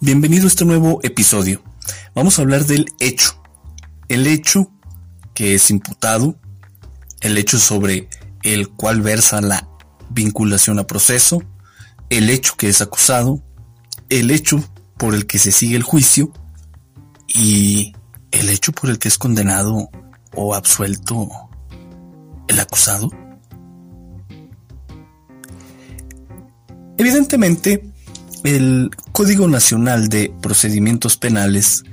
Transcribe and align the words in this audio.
Bienvenido 0.00 0.44
a 0.44 0.46
este 0.46 0.64
nuevo 0.64 1.00
episodio. 1.02 1.60
Vamos 2.14 2.38
a 2.38 2.42
hablar 2.42 2.66
del 2.66 2.86
hecho. 3.00 3.42
El 4.08 4.28
hecho 4.28 4.70
que 5.34 5.56
es 5.56 5.72
imputado, 5.72 6.38
el 7.20 7.36
hecho 7.36 7.58
sobre 7.58 8.08
el 8.44 8.68
cual 8.68 9.00
versa 9.00 9.40
la 9.40 9.68
vinculación 10.10 10.78
a 10.78 10.86
proceso, 10.86 11.42
el 12.10 12.30
hecho 12.30 12.54
que 12.56 12.68
es 12.68 12.80
acusado, 12.80 13.42
el 14.08 14.30
hecho 14.30 14.62
por 14.98 15.16
el 15.16 15.26
que 15.26 15.40
se 15.40 15.50
sigue 15.50 15.74
el 15.74 15.82
juicio 15.82 16.32
y 17.26 17.92
el 18.30 18.50
hecho 18.50 18.70
por 18.70 18.90
el 18.90 19.00
que 19.00 19.08
es 19.08 19.18
condenado 19.18 19.90
o 20.32 20.54
absuelto 20.54 21.28
el 22.46 22.60
acusado. 22.60 23.10
Evidentemente, 26.98 27.92
el 28.44 28.90
Código 29.12 29.48
Nacional 29.48 30.08
de 30.08 30.32
Procedimientos 30.40 31.16
Penales 31.16 31.84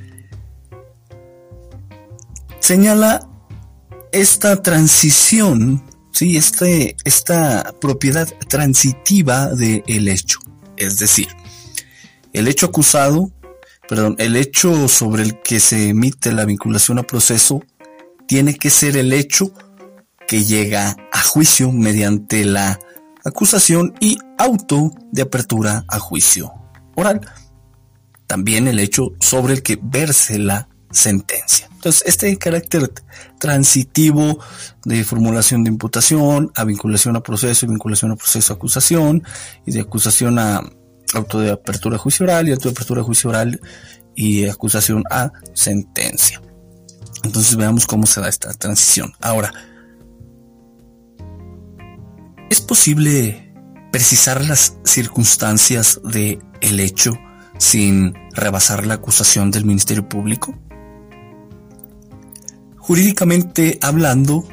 señala 2.59 3.27
esta 4.11 4.61
transición, 4.61 5.83
¿sí? 6.11 6.37
este, 6.37 6.95
esta 7.03 7.73
propiedad 7.79 8.27
transitiva 8.47 9.47
del 9.47 10.07
hecho. 10.07 10.39
Es 10.77 10.97
decir, 10.97 11.27
el 12.33 12.47
hecho 12.47 12.67
acusado, 12.67 13.31
perdón, 13.87 14.15
el 14.19 14.35
hecho 14.35 14.87
sobre 14.87 15.23
el 15.23 15.41
que 15.41 15.59
se 15.59 15.89
emite 15.89 16.31
la 16.31 16.45
vinculación 16.45 16.99
a 16.99 17.03
proceso 17.03 17.61
tiene 18.27 18.55
que 18.55 18.69
ser 18.69 18.97
el 18.97 19.13
hecho 19.13 19.51
que 20.27 20.43
llega 20.43 20.95
a 21.11 21.21
juicio 21.21 21.71
mediante 21.71 22.45
la 22.45 22.79
acusación 23.25 23.95
y 23.99 24.17
auto 24.37 24.91
de 25.11 25.23
apertura 25.23 25.83
a 25.89 25.99
juicio 25.99 26.53
oral. 26.95 27.21
También 28.27 28.67
el 28.67 28.79
hecho 28.79 29.13
sobre 29.19 29.53
el 29.53 29.63
que 29.63 29.77
verse 29.81 30.39
la 30.39 30.69
sentencia. 30.91 31.67
Entonces, 31.73 32.03
este 32.07 32.35
carácter 32.37 32.91
transitivo 33.39 34.39
de 34.85 35.03
formulación 35.03 35.63
de 35.63 35.69
imputación, 35.69 36.51
a 36.55 36.63
vinculación 36.63 37.15
a 37.15 37.21
proceso 37.21 37.67
vinculación 37.67 38.11
a 38.11 38.15
proceso 38.15 38.53
a 38.53 38.55
acusación, 38.55 39.23
y 39.65 39.71
de 39.71 39.81
acusación 39.81 40.39
a 40.39 40.61
auto 41.13 41.39
de 41.39 41.51
apertura 41.51 41.97
a 41.97 41.99
juicio 41.99 42.23
oral 42.23 42.47
y 42.47 42.51
auto 42.51 42.69
de 42.69 42.73
apertura 42.73 43.01
a 43.01 43.03
juicio 43.03 43.29
oral 43.29 43.59
y 44.15 44.47
acusación 44.47 45.03
a 45.11 45.31
sentencia. 45.53 46.41
Entonces 47.23 47.55
veamos 47.55 47.85
cómo 47.85 48.05
se 48.05 48.21
da 48.21 48.29
esta 48.29 48.53
transición. 48.53 49.13
Ahora, 49.21 49.53
¿Es 52.49 52.61
posible 52.61 53.53
precisar 53.91 54.45
las 54.45 54.77
circunstancias 54.83 55.99
de 56.03 56.39
el 56.61 56.79
hecho 56.79 57.17
sin 57.57 58.13
rebasar 58.33 58.85
la 58.85 58.95
acusación 58.95 59.49
del 59.49 59.65
Ministerio 59.65 60.07
Público? 60.07 60.55
Jurídicamente 62.77 63.79
hablando, 63.81 64.47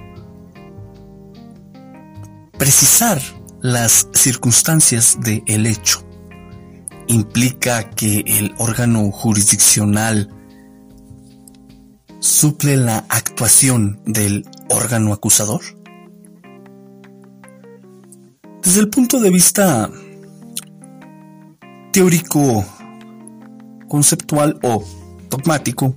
precisar 2.56 3.20
las 3.60 4.08
circunstancias 4.14 5.18
de 5.20 5.42
el 5.46 5.66
hecho 5.66 6.02
implica 7.08 7.90
que 7.90 8.24
el 8.26 8.54
órgano 8.56 9.10
jurisdiccional 9.10 10.30
suple 12.20 12.78
la 12.78 13.04
actuación 13.10 14.00
del 14.06 14.48
órgano 14.70 15.12
acusador? 15.12 15.60
Desde 18.62 18.80
el 18.80 18.90
punto 18.90 19.18
de 19.18 19.30
vista 19.30 19.90
teórico, 21.92 22.64
conceptual 23.88 24.56
o 24.62 24.84
dogmático, 25.28 25.96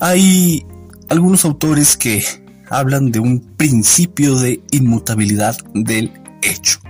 hay 0.00 0.66
algunos 1.08 1.44
autores 1.44 1.96
que 1.96 2.24
hablan 2.68 3.12
de 3.12 3.20
un 3.20 3.40
principio 3.56 4.36
de 4.40 4.60
inmutabilidad 4.72 5.56
del 5.72 6.12
hecho. 6.42 6.80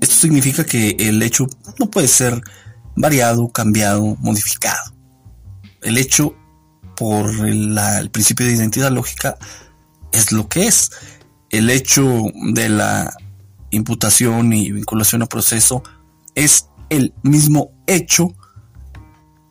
Esto 0.00 0.14
significa 0.14 0.64
que 0.64 0.90
el 1.00 1.20
hecho 1.20 1.48
no 1.80 1.90
puede 1.90 2.06
ser 2.06 2.40
variado, 2.94 3.48
cambiado, 3.48 4.16
modificado. 4.20 4.94
El 5.82 5.98
hecho, 5.98 6.36
por 6.96 7.28
el 7.44 8.10
principio 8.12 8.46
de 8.46 8.52
identidad 8.52 8.92
lógica, 8.92 9.36
es 10.12 10.30
lo 10.30 10.48
que 10.48 10.68
es 10.68 10.90
el 11.50 11.70
hecho 11.70 12.24
de 12.52 12.68
la 12.68 13.12
imputación 13.70 14.52
y 14.52 14.72
vinculación 14.72 15.22
a 15.22 15.26
proceso 15.26 15.82
es 16.34 16.68
el 16.90 17.14
mismo 17.22 17.72
hecho 17.86 18.34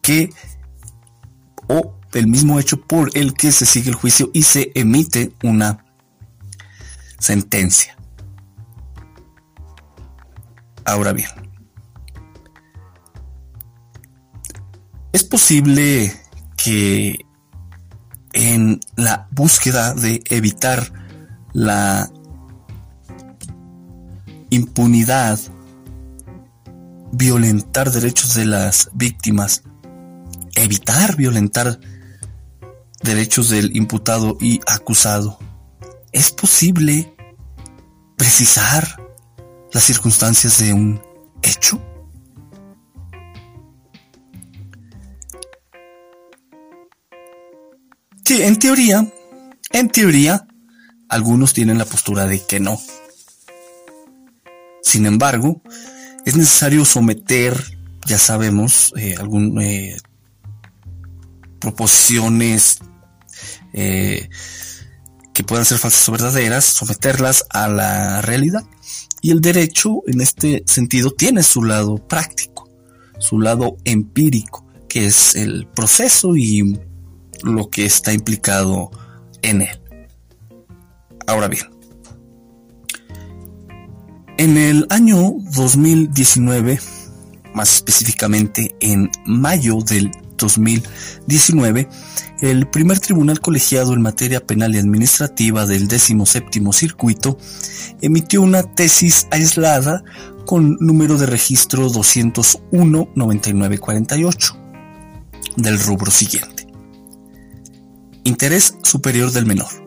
que 0.02 0.30
o 1.68 1.96
el 2.13 2.28
mismo 2.28 2.59
hecho 2.59 2.81
por 2.81 3.12
el 3.16 3.34
que 3.34 3.52
se 3.52 3.66
sigue 3.66 3.90
el 3.90 3.96
juicio 3.96 4.30
y 4.34 4.44
se 4.44 4.72
emite 4.74 5.34
una 5.44 5.85
sentencia. 7.19 7.97
Ahora 10.85 11.12
bien, 11.12 11.29
es 15.12 15.24
posible 15.24 16.14
que 16.56 17.19
en 18.34 18.79
la 18.96 19.28
búsqueda 19.31 19.94
de 19.94 20.22
evitar 20.29 21.07
la 21.53 22.11
impunidad, 24.49 25.40
violentar 27.11 27.91
derechos 27.91 28.35
de 28.35 28.46
las 28.46 28.90
víctimas, 28.94 29.64
evitar 30.55 31.16
violentar 31.16 31.79
derechos 33.02 33.49
del 33.49 33.76
imputado 33.76 34.38
y 34.40 34.59
acusado. 34.67 35.40
¿Es 36.11 36.32
posible 36.32 37.14
precisar 38.16 39.02
las 39.72 39.84
circunstancias 39.84 40.58
de 40.59 40.73
un 40.73 41.02
hecho? 41.41 41.82
Sí, 48.26 48.41
en 48.41 48.59
teoría, 48.59 49.08
en 49.72 49.90
teoría, 49.90 50.46
algunos 51.09 51.54
tienen 51.54 51.78
la 51.78 51.86
postura 51.86 52.26
de 52.26 52.46
que 52.46 52.59
no. 52.59 52.80
Sin 54.82 55.06
embargo, 55.06 55.62
es 56.26 56.36
necesario 56.36 56.86
someter, 56.86 57.62
ya 58.06 58.18
sabemos, 58.18 58.94
eh, 58.98 59.16
eh, 59.62 59.98
proposiciones, 61.59 62.80
eh, 63.74 64.30
que 65.34 65.44
puedan 65.44 65.66
ser 65.66 65.78
falsas 65.78 66.08
o 66.09 66.12
verdaderas, 66.12 66.66
someterlas 66.66 67.46
a 67.50 67.68
la 67.68 68.22
realidad. 68.22 68.64
Y 69.22 69.32
el 69.32 69.42
derecho, 69.42 70.02
en 70.08 70.22
este 70.22 70.64
sentido, 70.66 71.12
tiene 71.12 71.44
su 71.44 71.64
lado 71.64 71.98
práctico, 72.08 72.70
su 73.20 73.40
lado 73.40 73.78
empírico, 73.84 74.66
que 74.90 75.08
es 75.08 75.36
el 75.36 75.68
proceso 75.68 76.36
y 76.36 76.80
lo 77.44 77.70
que 77.70 77.86
está 77.86 78.14
implicado 78.14 78.90
en 79.42 79.62
él. 79.62 79.86
Ahora 81.28 81.50
bien, 81.50 81.66
en 84.38 84.58
el 84.58 84.88
año 84.90 85.34
2019, 85.56 86.79
más 87.53 87.76
específicamente 87.76 88.76
en 88.79 89.12
mayo 89.26 89.79
del 89.79 90.09
2019, 90.38 91.90
el 92.41 92.70
primer 92.70 93.00
tribunal 93.00 93.40
colegiado 93.41 93.94
en 93.94 94.02
materia 94.02 94.46
penal 94.46 94.76
y 94.76 94.78
administrativa 94.78 95.66
del 95.66 95.88
17 95.88 96.62
Circuito 96.72 97.40
emitió 98.00 98.41
una 98.41 98.62
tesis 98.64 99.28
aislada 99.32 100.03
con 100.46 100.78
número 100.80 101.18
de 101.18 101.26
registro 101.26 101.90
201-9948 101.90 104.56
del 105.58 105.78
rubro 105.80 106.12
siguiente. 106.12 106.68
Interés 108.23 108.76
superior 108.84 109.32
del 109.32 109.46
menor. 109.46 109.86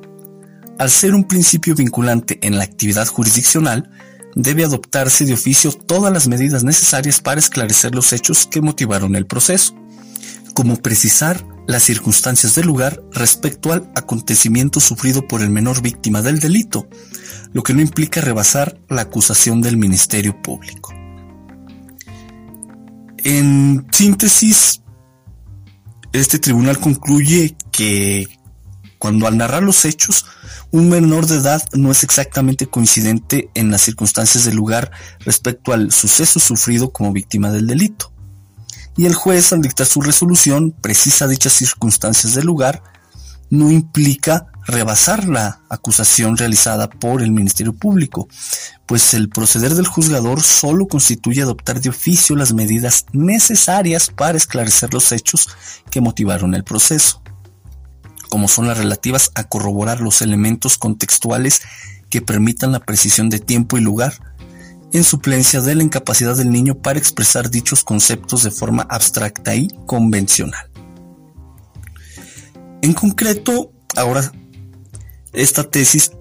Al 0.80 0.88
ser 0.88 1.14
un 1.14 1.24
principio 1.24 1.74
vinculante 1.74 2.38
en 2.40 2.56
la 2.56 2.64
actividad 2.64 3.06
jurisdiccional, 3.06 3.90
debe 4.34 4.64
adoptarse 4.64 5.26
de 5.26 5.34
oficio 5.34 5.72
todas 5.72 6.10
las 6.10 6.26
medidas 6.26 6.64
necesarias 6.64 7.20
para 7.20 7.38
esclarecer 7.38 7.94
los 7.94 8.14
hechos 8.14 8.46
que 8.46 8.62
motivaron 8.62 9.14
el 9.14 9.26
proceso, 9.26 9.74
como 10.54 10.76
precisar 10.76 11.44
las 11.66 11.82
circunstancias 11.82 12.54
del 12.54 12.66
lugar 12.66 13.02
respecto 13.12 13.74
al 13.74 13.92
acontecimiento 13.94 14.80
sufrido 14.80 15.28
por 15.28 15.42
el 15.42 15.50
menor 15.50 15.82
víctima 15.82 16.22
del 16.22 16.38
delito, 16.38 16.88
lo 17.52 17.62
que 17.62 17.74
no 17.74 17.82
implica 17.82 18.22
rebasar 18.22 18.80
la 18.88 19.02
acusación 19.02 19.60
del 19.60 19.76
Ministerio 19.76 20.40
Público. 20.40 20.94
En 23.18 23.86
síntesis, 23.92 24.80
este 26.14 26.38
tribunal 26.38 26.78
concluye 26.78 27.54
que 27.70 28.39
cuando 29.00 29.26
al 29.26 29.38
narrar 29.38 29.62
los 29.62 29.86
hechos, 29.86 30.26
un 30.70 30.90
menor 30.90 31.26
de 31.26 31.36
edad 31.36 31.62
no 31.72 31.90
es 31.90 32.04
exactamente 32.04 32.66
coincidente 32.66 33.48
en 33.54 33.70
las 33.70 33.80
circunstancias 33.80 34.44
del 34.44 34.56
lugar 34.56 34.90
respecto 35.20 35.72
al 35.72 35.90
suceso 35.90 36.38
sufrido 36.38 36.92
como 36.92 37.10
víctima 37.10 37.50
del 37.50 37.66
delito. 37.66 38.12
Y 38.98 39.06
el 39.06 39.14
juez 39.14 39.54
al 39.54 39.62
dictar 39.62 39.86
su 39.86 40.02
resolución 40.02 40.72
precisa 40.72 41.26
dichas 41.26 41.54
circunstancias 41.54 42.34
del 42.34 42.44
lugar, 42.44 42.82
no 43.48 43.70
implica 43.70 44.48
rebasar 44.66 45.26
la 45.26 45.62
acusación 45.70 46.36
realizada 46.36 46.90
por 46.90 47.22
el 47.22 47.30
Ministerio 47.30 47.72
Público, 47.72 48.28
pues 48.84 49.14
el 49.14 49.30
proceder 49.30 49.74
del 49.74 49.86
juzgador 49.86 50.42
solo 50.42 50.86
constituye 50.86 51.40
adoptar 51.40 51.80
de 51.80 51.88
oficio 51.88 52.36
las 52.36 52.52
medidas 52.52 53.06
necesarias 53.12 54.10
para 54.10 54.36
esclarecer 54.36 54.92
los 54.92 55.10
hechos 55.12 55.48
que 55.90 56.02
motivaron 56.02 56.54
el 56.54 56.64
proceso, 56.64 57.19
como 58.30 58.48
son 58.48 58.66
las 58.66 58.78
relativas 58.78 59.30
a 59.34 59.44
corroborar 59.44 60.00
los 60.00 60.22
elementos 60.22 60.78
contextuales 60.78 61.60
que 62.08 62.22
permitan 62.22 62.72
la 62.72 62.80
precisión 62.80 63.28
de 63.28 63.40
tiempo 63.40 63.76
y 63.76 63.82
lugar, 63.82 64.14
en 64.92 65.04
suplencia 65.04 65.60
de 65.60 65.74
la 65.74 65.82
incapacidad 65.82 66.36
del 66.36 66.50
niño 66.50 66.76
para 66.76 66.98
expresar 66.98 67.50
dichos 67.50 67.84
conceptos 67.84 68.42
de 68.42 68.50
forma 68.50 68.86
abstracta 68.88 69.54
y 69.54 69.68
convencional. 69.86 70.70
En 72.82 72.94
concreto, 72.94 73.72
ahora, 73.96 74.32
esta 75.32 75.70
tesis 75.70 76.12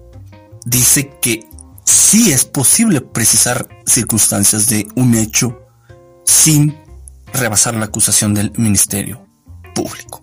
dice 0.66 1.10
que 1.22 1.46
sí 1.84 2.30
es 2.32 2.44
posible 2.44 3.00
precisar 3.00 3.68
circunstancias 3.86 4.68
de 4.68 4.86
un 4.94 5.14
hecho 5.14 5.58
sin 6.24 6.76
rebasar 7.32 7.74
la 7.74 7.86
acusación 7.86 8.34
del 8.34 8.52
Ministerio 8.56 9.26
Público. 9.74 10.19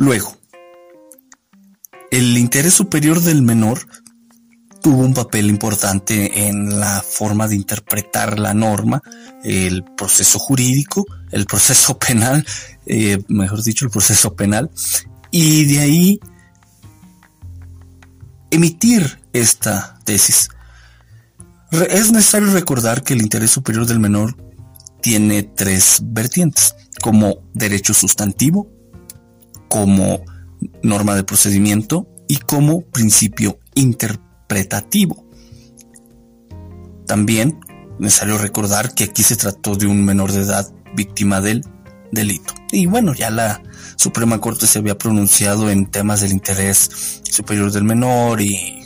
Luego, 0.00 0.34
el 2.10 2.38
interés 2.38 2.72
superior 2.72 3.20
del 3.20 3.42
menor 3.42 3.86
tuvo 4.80 5.02
un 5.02 5.12
papel 5.12 5.50
importante 5.50 6.48
en 6.48 6.80
la 6.80 7.02
forma 7.02 7.46
de 7.46 7.56
interpretar 7.56 8.38
la 8.38 8.54
norma, 8.54 9.02
el 9.44 9.84
proceso 9.84 10.38
jurídico, 10.38 11.04
el 11.32 11.44
proceso 11.44 11.98
penal, 12.06 12.46
eh, 12.86 13.22
mejor 13.28 13.62
dicho, 13.62 13.84
el 13.84 13.90
proceso 13.90 14.34
penal, 14.34 14.70
y 15.30 15.66
de 15.66 15.80
ahí 15.80 16.20
emitir 18.50 19.20
esta 19.34 19.98
tesis. 20.04 20.48
Es 21.90 22.10
necesario 22.10 22.50
recordar 22.54 23.04
que 23.04 23.12
el 23.12 23.20
interés 23.20 23.50
superior 23.50 23.84
del 23.84 24.00
menor 24.00 24.34
tiene 25.02 25.42
tres 25.42 26.00
vertientes, 26.02 26.74
como 27.02 27.50
derecho 27.52 27.92
sustantivo, 27.92 28.79
como 29.70 30.20
norma 30.82 31.14
de 31.14 31.24
procedimiento 31.24 32.06
y 32.28 32.36
como 32.36 32.82
principio 32.82 33.58
interpretativo 33.74 35.30
también 37.10 37.58
necesario 37.98 38.38
recordar 38.38 38.94
que 38.94 39.02
aquí 39.02 39.24
se 39.24 39.34
trató 39.34 39.74
de 39.74 39.88
un 39.88 40.04
menor 40.04 40.30
de 40.30 40.42
edad 40.42 40.72
víctima 40.94 41.40
del 41.40 41.64
delito. 42.12 42.54
Y 42.70 42.86
bueno, 42.86 43.14
ya 43.14 43.30
la 43.30 43.64
Suprema 43.96 44.40
Corte 44.40 44.68
se 44.68 44.78
había 44.78 44.96
pronunciado 44.96 45.70
en 45.70 45.86
temas 45.86 46.20
del 46.20 46.30
interés 46.30 47.20
superior 47.24 47.72
del 47.72 47.82
menor 47.82 48.40
y 48.40 48.84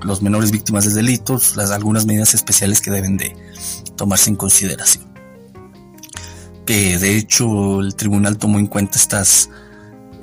los 0.00 0.22
menores 0.22 0.50
víctimas 0.50 0.86
de 0.86 0.94
delitos, 0.94 1.56
las 1.56 1.70
algunas 1.70 2.06
medidas 2.06 2.32
especiales 2.32 2.80
que 2.80 2.90
deben 2.90 3.18
de 3.18 3.36
tomarse 3.96 4.30
en 4.30 4.36
consideración. 4.36 5.12
Que 6.64 6.98
de 6.98 7.18
hecho 7.18 7.80
el 7.80 7.96
tribunal 7.96 8.38
tomó 8.38 8.58
en 8.58 8.66
cuenta 8.66 8.96
estas, 8.96 9.50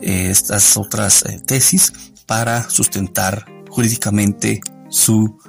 eh, 0.05 0.29
estas 0.29 0.77
otras 0.77 1.25
eh, 1.25 1.41
tesis 1.43 1.91
para 2.27 2.69
sustentar 2.69 3.45
jurídicamente 3.69 4.61
su 4.87 5.39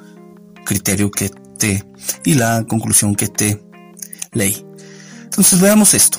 criterio 0.64 1.10
que 1.10 1.28
te 1.28 1.84
y 2.24 2.34
la 2.34 2.64
conclusión 2.66 3.14
que 3.14 3.28
te 3.28 3.62
leí. 4.32 4.66
Entonces 5.24 5.60
veamos 5.60 5.92
esto. 5.92 6.18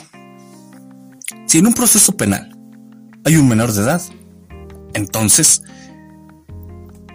Si 1.48 1.58
en 1.58 1.66
un 1.66 1.74
proceso 1.74 2.16
penal 2.16 2.56
hay 3.26 3.38
un 3.38 3.48
menor 3.48 3.74
de 3.74 3.82
edad, 3.82 4.04
entonces, 4.94 5.64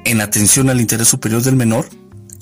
en 0.04 0.20
atención 0.20 0.70
al 0.70 0.80
interés 0.80 1.06
superior 1.06 1.42
del 1.42 1.54
menor, 1.54 1.88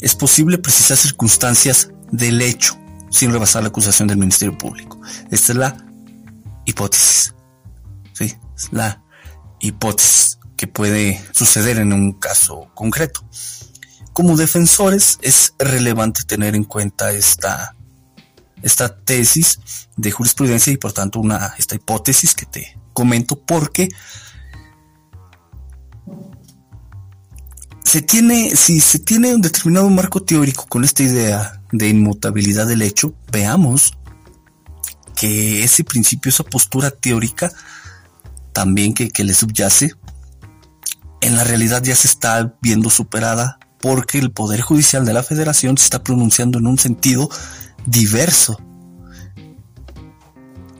es 0.01 0.15
posible 0.15 0.57
precisar 0.57 0.97
circunstancias 0.97 1.91
del 2.11 2.41
hecho 2.41 2.79
sin 3.11 3.31
rebasar 3.31 3.63
la 3.63 3.69
acusación 3.69 4.09
del 4.09 4.17
Ministerio 4.17 4.57
Público. 4.57 4.99
Esta 5.31 5.53
es 5.53 5.59
la 5.59 5.77
hipótesis. 6.65 7.35
Sí, 8.15 8.35
la 8.71 9.03
hipótesis 9.61 10.39
que 10.57 10.67
puede 10.67 11.23
suceder 11.33 11.79
en 11.79 11.93
un 11.93 12.13
caso 12.13 12.71
concreto. 12.75 13.25
Como 14.13 14.37
defensores 14.37 15.19
es 15.23 15.55
relevante 15.59 16.23
tener 16.25 16.55
en 16.55 16.65
cuenta 16.65 17.13
esta, 17.13 17.77
esta 18.63 18.95
tesis 19.03 19.59
de 19.97 20.11
jurisprudencia 20.11 20.73
y 20.73 20.77
por 20.77 20.93
tanto 20.93 21.21
una, 21.21 21.55
esta 21.59 21.77
hipótesis 21.77 22.35
que 22.35 22.47
te 22.47 22.79
comento 22.93 23.41
porque 23.41 23.89
se 27.85 28.03
tiene, 28.03 28.55
si 28.55 28.81
se 28.81 28.99
tiene 28.99 29.35
un 29.35 29.41
determinado 29.41 29.89
marco 29.91 30.23
teórico 30.23 30.67
con 30.69 30.85
esta 30.85 31.03
idea 31.03 31.63
de 31.73 31.89
inmutabilidad 31.89 32.67
del 32.67 32.83
hecho, 32.83 33.15
veamos 33.33 33.95
que 35.17 35.65
ese 35.65 35.85
principio, 35.85 36.29
esa 36.29 36.45
postura 36.45 36.91
teórica 36.91 37.51
también 38.53 38.95
que, 38.95 39.11
que 39.11 39.25
le 39.25 39.35
subyace, 39.35 39.93
en 41.21 41.37
la 41.37 41.45
realidad 41.45 41.83
ya 41.83 41.95
se 41.95 42.09
está 42.09 42.55
viendo 42.63 42.91
superada 42.91 43.59
porque 43.81 44.19
el 44.19 44.31
Poder 44.31 44.61
Judicial 44.61 45.05
de 45.05 45.13
la 45.13 45.23
Federación 45.23 45.77
se 45.79 45.85
está 45.85 46.03
pronunciando 46.03 46.59
en 46.59 46.67
un 46.67 46.79
sentido 46.79 47.31
diverso. 47.87 48.61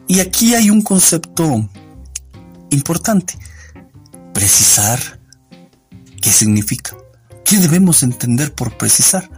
Y 0.07 0.21
aquí 0.21 0.55
hay 0.55 0.71
un 0.71 0.83
concepto 0.83 1.69
importante. 2.71 3.39
Precisar. 4.35 5.21
¿Qué 6.21 6.31
significa? 6.31 6.97
¿Qué 7.45 7.59
debemos 7.59 8.03
entender 8.03 8.55
por 8.55 8.77
precisar? 8.77 9.31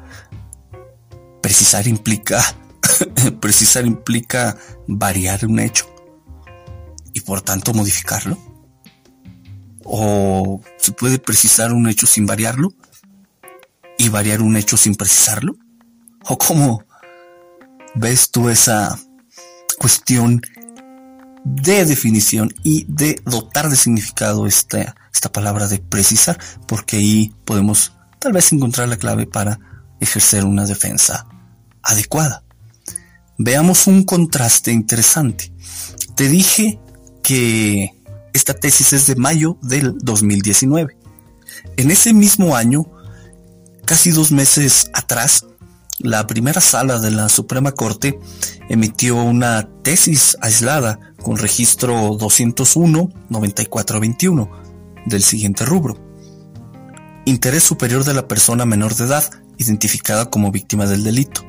Precisar 1.40 1.86
implica 1.86 2.42
precisar 3.40 3.86
implica 3.86 4.56
variar 4.86 5.46
un 5.46 5.60
hecho 5.60 5.91
por 7.22 7.40
tanto 7.40 7.72
modificarlo. 7.74 8.38
¿O 9.84 10.60
se 10.78 10.92
puede 10.92 11.18
precisar 11.18 11.72
un 11.72 11.88
hecho 11.88 12.06
sin 12.06 12.26
variarlo? 12.26 12.74
y 14.02 14.08
variar 14.08 14.42
un 14.42 14.56
hecho 14.56 14.76
sin 14.76 14.96
precisarlo? 14.96 15.56
¿O 16.24 16.36
cómo 16.36 16.84
ves 17.94 18.30
tú 18.30 18.48
esa 18.48 18.98
cuestión 19.78 20.42
de 21.44 21.84
definición 21.84 22.52
y 22.64 22.84
de 22.88 23.20
dotar 23.24 23.68
de 23.68 23.76
significado 23.76 24.46
esta, 24.46 24.94
esta 25.12 25.30
palabra 25.30 25.68
de 25.68 25.78
precisar, 25.78 26.38
porque 26.66 26.96
ahí 26.96 27.34
podemos 27.44 27.92
tal 28.18 28.32
vez 28.32 28.52
encontrar 28.52 28.88
la 28.88 28.96
clave 28.96 29.26
para 29.26 29.58
ejercer 30.00 30.44
una 30.44 30.66
defensa 30.66 31.26
adecuada. 31.82 32.44
Veamos 33.38 33.86
un 33.86 34.04
contraste 34.04 34.72
interesante. 34.72 35.52
Te 36.16 36.28
dije 36.28 36.80
que 37.22 37.94
esta 38.32 38.54
tesis 38.54 38.92
es 38.92 39.06
de 39.06 39.16
mayo 39.16 39.58
del 39.62 39.98
2019. 39.98 40.96
En 41.76 41.90
ese 41.90 42.14
mismo 42.14 42.56
año, 42.56 42.86
casi 43.84 44.10
dos 44.10 44.32
meses 44.32 44.90
atrás, 44.92 45.46
la 45.98 46.26
primera 46.26 46.60
sala 46.60 46.98
de 46.98 47.10
la 47.10 47.28
Suprema 47.28 47.72
Corte 47.72 48.18
emitió 48.68 49.16
una 49.16 49.68
tesis 49.82 50.36
aislada 50.40 50.98
con 51.22 51.36
registro 51.36 52.18
201-9421 52.18 54.48
del 55.06 55.22
siguiente 55.22 55.64
rubro. 55.64 55.96
Interés 57.24 57.62
superior 57.62 58.02
de 58.04 58.14
la 58.14 58.26
persona 58.26 58.64
menor 58.64 58.96
de 58.96 59.04
edad 59.04 59.30
identificada 59.58 60.28
como 60.28 60.50
víctima 60.50 60.86
del 60.86 61.04
delito. 61.04 61.42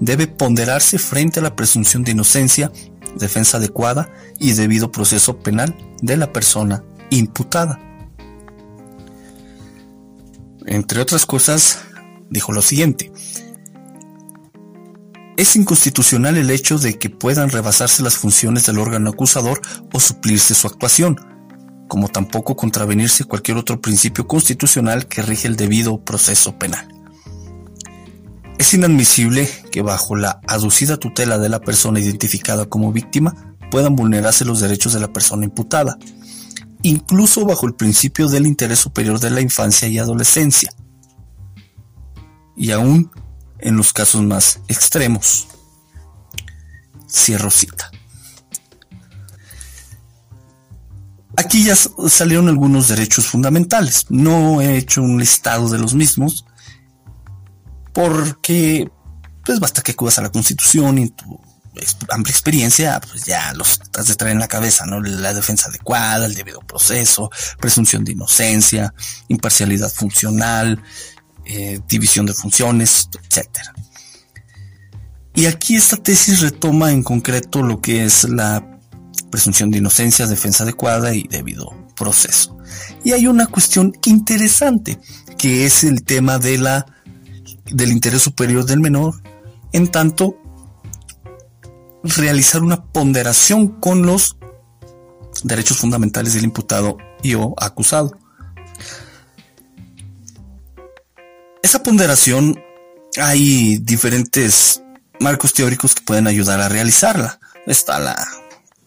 Debe 0.00 0.26
ponderarse 0.26 0.98
frente 0.98 1.40
a 1.40 1.42
la 1.42 1.56
presunción 1.56 2.04
de 2.04 2.12
inocencia, 2.12 2.70
defensa 3.16 3.56
adecuada 3.56 4.12
y 4.38 4.52
debido 4.52 4.92
proceso 4.92 5.38
penal 5.38 5.76
de 6.02 6.16
la 6.16 6.32
persona 6.32 6.84
imputada. 7.10 7.80
Entre 10.66 11.00
otras 11.00 11.26
cosas, 11.26 11.78
dijo 12.30 12.52
lo 12.52 12.62
siguiente. 12.62 13.12
Es 15.36 15.54
inconstitucional 15.54 16.36
el 16.36 16.50
hecho 16.50 16.78
de 16.78 16.98
que 16.98 17.10
puedan 17.10 17.50
rebasarse 17.50 18.02
las 18.02 18.16
funciones 18.16 18.66
del 18.66 18.78
órgano 18.78 19.10
acusador 19.10 19.60
o 19.92 20.00
suplirse 20.00 20.54
su 20.54 20.66
actuación, 20.66 21.16
como 21.88 22.08
tampoco 22.08 22.56
contravenirse 22.56 23.24
cualquier 23.24 23.58
otro 23.58 23.80
principio 23.80 24.26
constitucional 24.26 25.06
que 25.06 25.22
rige 25.22 25.46
el 25.46 25.56
debido 25.56 26.02
proceso 26.02 26.58
penal. 26.58 26.95
Es 28.58 28.72
inadmisible 28.72 29.50
que 29.70 29.82
bajo 29.82 30.16
la 30.16 30.40
aducida 30.46 30.96
tutela 30.96 31.38
de 31.38 31.48
la 31.48 31.60
persona 31.60 32.00
identificada 32.00 32.66
como 32.66 32.92
víctima 32.92 33.56
puedan 33.70 33.96
vulnerarse 33.96 34.44
los 34.44 34.60
derechos 34.60 34.94
de 34.94 35.00
la 35.00 35.12
persona 35.12 35.44
imputada, 35.44 35.98
incluso 36.82 37.44
bajo 37.44 37.66
el 37.66 37.74
principio 37.74 38.28
del 38.28 38.46
interés 38.46 38.78
superior 38.78 39.20
de 39.20 39.30
la 39.30 39.40
infancia 39.40 39.88
y 39.88 39.98
adolescencia, 39.98 40.72
y 42.56 42.70
aún 42.70 43.10
en 43.58 43.76
los 43.76 43.92
casos 43.92 44.22
más 44.22 44.60
extremos. 44.68 45.48
Cierro 47.08 47.50
cita. 47.50 47.90
Aquí 51.36 51.64
ya 51.64 51.76
salieron 51.76 52.48
algunos 52.48 52.88
derechos 52.88 53.26
fundamentales. 53.26 54.06
No 54.08 54.62
he 54.62 54.78
hecho 54.78 55.02
un 55.02 55.18
listado 55.18 55.68
de 55.68 55.78
los 55.78 55.94
mismos 55.94 56.46
porque 57.96 58.90
pues 59.42 59.58
basta 59.58 59.80
que 59.80 59.92
acudas 59.92 60.18
a 60.18 60.22
la 60.22 60.28
Constitución 60.28 60.98
y 60.98 61.08
tu 61.08 61.40
amplia 62.10 62.30
experiencia, 62.30 63.00
pues 63.00 63.24
ya 63.24 63.54
los 63.54 63.80
has 63.96 64.08
de 64.08 64.14
traer 64.14 64.34
en 64.34 64.40
la 64.40 64.48
cabeza, 64.48 64.84
¿no? 64.84 65.00
La 65.00 65.32
defensa 65.32 65.70
adecuada, 65.70 66.26
el 66.26 66.34
debido 66.34 66.60
proceso, 66.60 67.30
presunción 67.58 68.04
de 68.04 68.12
inocencia, 68.12 68.92
imparcialidad 69.28 69.90
funcional, 69.90 70.82
eh, 71.46 71.80
división 71.88 72.26
de 72.26 72.34
funciones, 72.34 73.08
etc. 73.30 73.48
Y 75.34 75.46
aquí 75.46 75.76
esta 75.76 75.96
tesis 75.96 76.42
retoma 76.42 76.92
en 76.92 77.02
concreto 77.02 77.62
lo 77.62 77.80
que 77.80 78.04
es 78.04 78.24
la 78.24 78.78
presunción 79.30 79.70
de 79.70 79.78
inocencia, 79.78 80.26
defensa 80.26 80.64
adecuada 80.64 81.14
y 81.14 81.22
debido 81.28 81.72
proceso. 81.96 82.58
Y 83.04 83.12
hay 83.12 83.26
una 83.26 83.46
cuestión 83.46 83.94
interesante, 84.04 84.98
que 85.38 85.64
es 85.64 85.82
el 85.82 86.02
tema 86.02 86.38
de 86.38 86.58
la, 86.58 86.95
del 87.70 87.92
interés 87.92 88.22
superior 88.22 88.64
del 88.64 88.80
menor, 88.80 89.14
en 89.72 89.88
tanto 89.88 90.38
realizar 92.02 92.62
una 92.62 92.84
ponderación 92.84 93.80
con 93.80 94.06
los 94.06 94.36
derechos 95.42 95.78
fundamentales 95.78 96.34
del 96.34 96.44
imputado 96.44 96.96
y 97.22 97.34
o 97.34 97.54
acusado. 97.58 98.18
Esa 101.62 101.82
ponderación 101.82 102.62
hay 103.20 103.78
diferentes 103.78 104.82
marcos 105.18 105.52
teóricos 105.52 105.94
que 105.94 106.02
pueden 106.02 106.26
ayudar 106.26 106.60
a 106.60 106.68
realizarla. 106.68 107.40
Está 107.66 107.98
la, 107.98 108.16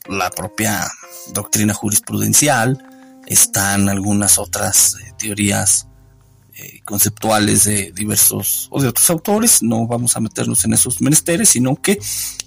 la 0.07 0.29
propia 0.31 0.87
doctrina 1.33 1.73
jurisprudencial, 1.73 2.85
están 3.27 3.89
algunas 3.89 4.37
otras 4.37 4.95
eh, 4.95 5.13
teorías 5.17 5.88
eh, 6.61 6.81
conceptuales 6.83 7.63
de 7.63 7.93
diversos 7.93 8.67
o 8.69 8.81
de 8.81 8.89
otros 8.89 9.09
autores, 9.09 9.63
no 9.63 9.87
vamos 9.87 10.17
a 10.17 10.19
meternos 10.19 10.65
en 10.65 10.73
esos 10.73 10.99
menesteres, 10.99 11.47
sino 11.47 11.77
que 11.77 11.99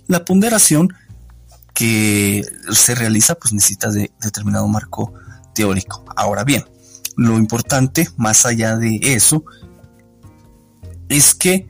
la 0.06 0.22
ponderación 0.22 0.92
que 1.72 2.44
se 2.72 2.94
realiza 2.94 3.36
pues 3.36 3.54
necesita 3.54 3.90
de 3.90 4.10
determinado 4.20 4.68
marco 4.68 5.14
teórico. 5.54 6.04
Ahora 6.14 6.44
bien, 6.44 6.62
lo 7.16 7.38
importante, 7.38 8.06
más 8.18 8.44
allá 8.44 8.76
de 8.76 9.00
eso, 9.02 9.44
es 11.08 11.34
que 11.34 11.68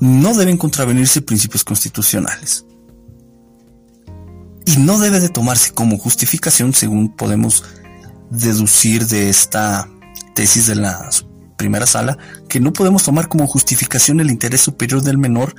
no 0.00 0.34
deben 0.34 0.58
contravenirse 0.58 1.22
principios 1.22 1.64
constitucionales. 1.64 2.66
Y 4.66 4.76
no 4.76 4.98
debe 4.98 5.20
de 5.20 5.30
tomarse 5.30 5.72
como 5.72 5.96
justificación, 5.96 6.74
según 6.74 7.16
podemos 7.16 7.64
deducir 8.30 9.06
de 9.06 9.30
esta 9.30 9.88
tesis 10.34 10.66
de 10.66 10.76
la 10.76 11.10
primera 11.56 11.86
sala, 11.86 12.16
que 12.48 12.60
no 12.60 12.72
podemos 12.72 13.04
tomar 13.04 13.28
como 13.28 13.46
justificación 13.46 14.20
el 14.20 14.30
interés 14.30 14.62
superior 14.62 15.02
del 15.02 15.18
menor 15.18 15.54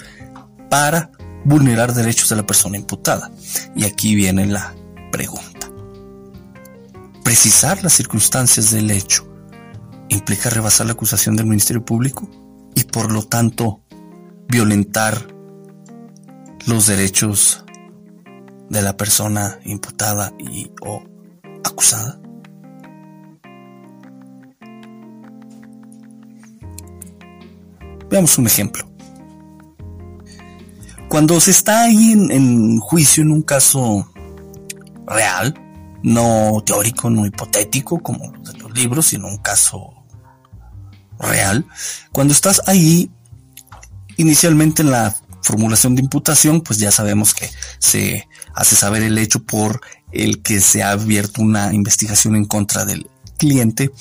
para 0.70 1.12
vulnerar 1.46 1.94
derechos 1.94 2.30
de 2.30 2.36
la 2.36 2.46
persona 2.46 2.78
imputada. 2.78 3.32
Y 3.76 3.86
aquí 3.86 4.16
viene 4.16 4.46
la 4.48 4.74
pregunta. 5.12 5.70
Precisar 7.24 7.84
las 7.84 7.94
circunstancias 7.94 8.72
del 8.72 8.90
hecho 8.92 9.28
implica 10.10 10.50
rebasar 10.50 10.88
la 10.88 10.94
acusación 10.94 11.36
del 11.36 11.46
Ministerio 11.46 11.86
Público 11.86 12.30
y 12.76 12.84
por 12.84 13.12
lo 13.12 13.24
tanto 13.24 13.82
violentar 14.48 15.28
los 16.66 16.88
derechos 16.88 17.64
de 18.70 18.82
la 18.82 18.98
persona 18.98 19.60
imputada 19.66 20.34
y 20.40 20.72
o 20.82 21.04
acusada. 21.64 22.20
Veamos 28.12 28.38
un 28.38 28.46
ejemplo. 28.46 28.86
Cuando 31.08 31.40
se 31.40 31.52
está 31.52 31.84
ahí 31.84 32.12
en, 32.12 32.78
juicio 32.80 33.24
en 33.24 33.32
un 33.32 33.42
caso 33.42 34.10
real, 35.08 35.54
no 36.04 36.62
teórico, 36.66 37.10
no 37.10 37.26
hipotético 37.26 38.00
como 38.00 38.32
de 38.44 38.54
los 38.60 38.72
libros, 38.74 39.08
sino 39.08 39.28
un 39.28 39.38
caso 39.38 39.94
real, 41.20 41.66
cuando 42.12 42.34
estás 42.34 42.62
ahí, 42.68 43.12
inicialmente 44.18 44.82
en 44.82 44.92
la 44.92 45.16
formulación 45.44 45.96
de 45.96 46.02
imputación, 46.02 46.62
pues 46.62 46.80
ya 46.80 46.92
sabemos 46.92 47.34
que 47.34 47.50
se 47.80 48.28
hace 48.54 48.76
saber 48.76 49.04
el 49.04 49.18
hecho 49.18 49.44
por 49.44 49.82
el 50.12 50.42
que 50.42 50.60
se 50.60 50.84
ha 50.84 50.92
abierto 50.92 51.42
una 51.42 51.74
investigación 51.74 52.36
en 52.36 52.46
contra 52.46 52.86
del 52.86 53.10
cliente. 53.38 53.92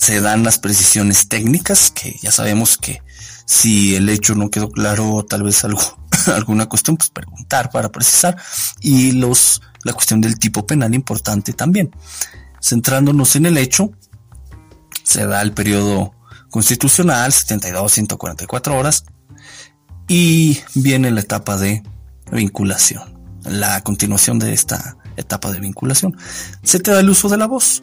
Se 0.00 0.20
dan 0.20 0.42
las 0.42 0.58
precisiones 0.58 1.28
técnicas, 1.28 1.90
que 1.90 2.18
ya 2.22 2.32
sabemos 2.32 2.78
que 2.78 3.02
si 3.44 3.96
el 3.96 4.08
hecho 4.08 4.34
no 4.34 4.50
quedó 4.50 4.70
claro, 4.70 5.26
tal 5.28 5.42
vez 5.42 5.62
algo, 5.64 5.82
alguna 6.34 6.66
cuestión, 6.66 6.96
pues 6.96 7.10
preguntar 7.10 7.70
para 7.70 7.92
precisar. 7.92 8.36
Y 8.80 9.12
los, 9.12 9.60
la 9.84 9.92
cuestión 9.92 10.20
del 10.20 10.38
tipo 10.38 10.66
penal 10.66 10.94
importante 10.94 11.52
también. 11.52 11.94
Centrándonos 12.62 13.36
en 13.36 13.46
el 13.46 13.58
hecho, 13.58 13.92
se 15.02 15.26
da 15.26 15.42
el 15.42 15.52
periodo 15.52 16.14
constitucional, 16.50 17.32
72, 17.32 17.92
144 17.92 18.76
horas, 18.76 19.04
y 20.08 20.60
viene 20.74 21.10
la 21.10 21.20
etapa 21.20 21.56
de 21.56 21.82
vinculación, 22.32 23.18
la 23.44 23.80
continuación 23.82 24.38
de 24.38 24.52
esta 24.52 24.96
etapa 25.16 25.52
de 25.52 25.60
vinculación. 25.60 26.16
Se 26.62 26.80
te 26.80 26.90
da 26.90 27.00
el 27.00 27.10
uso 27.10 27.28
de 27.28 27.36
la 27.36 27.46
voz. 27.46 27.82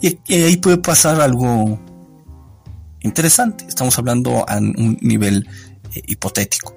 Y, 0.00 0.18
ahí 0.34 0.56
puede 0.56 0.78
pasar 0.78 1.20
algo 1.20 1.78
interesante. 3.00 3.64
Estamos 3.68 3.98
hablando 3.98 4.48
a 4.48 4.56
un 4.58 4.98
nivel 5.00 5.48
eh, 5.94 6.02
hipotético. 6.06 6.74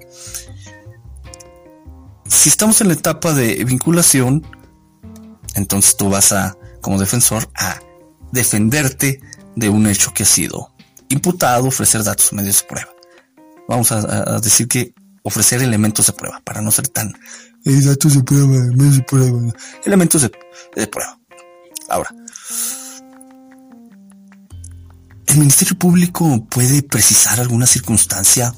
Si 2.27 2.49
estamos 2.49 2.79
en 2.81 2.87
la 2.87 2.93
etapa 2.93 3.33
de 3.33 3.63
vinculación, 3.65 4.45
entonces 5.55 5.97
tú 5.97 6.09
vas 6.09 6.31
a, 6.31 6.55
como 6.81 6.99
defensor, 6.99 7.49
a 7.55 7.79
defenderte 8.31 9.19
de 9.55 9.69
un 9.69 9.87
hecho 9.87 10.13
que 10.13 10.23
ha 10.23 10.27
sido 10.27 10.71
imputado, 11.09 11.67
ofrecer 11.67 12.03
datos 12.03 12.31
medios 12.33 12.61
de 12.61 12.67
prueba. 12.67 12.91
Vamos 13.67 13.91
a, 13.91 14.39
decir 14.39 14.67
que 14.67 14.93
ofrecer 15.23 15.61
elementos 15.61 16.07
de 16.07 16.13
prueba 16.13 16.41
para 16.43 16.61
no 16.61 16.71
ser 16.71 16.87
tan 16.87 17.13
datos 17.65 18.15
de 18.15 18.23
prueba, 18.23 18.57
de 18.57 19.03
prueba. 19.03 19.53
Elementos 19.83 20.21
de 20.21 20.87
prueba. 20.87 21.19
Ahora, 21.89 22.09
¿el 25.29 25.37
Ministerio 25.37 25.77
Público 25.77 26.45
puede 26.49 26.81
precisar 26.81 27.39
alguna 27.39 27.67
circunstancia 27.67 28.53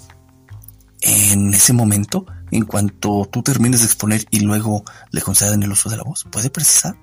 en 1.01 1.53
ese 1.53 1.73
momento, 1.73 2.25
en 2.49 2.65
cuanto 2.65 3.27
tú 3.29 3.43
termines 3.43 3.81
de 3.81 3.87
exponer 3.87 4.25
y 4.31 4.39
luego 4.39 4.85
le 5.11 5.21
conceden 5.21 5.63
el 5.63 5.71
uso 5.71 5.89
de 5.89 5.97
la 5.97 6.03
voz? 6.03 6.23
¿Puede 6.31 6.49
precisar? 6.49 6.95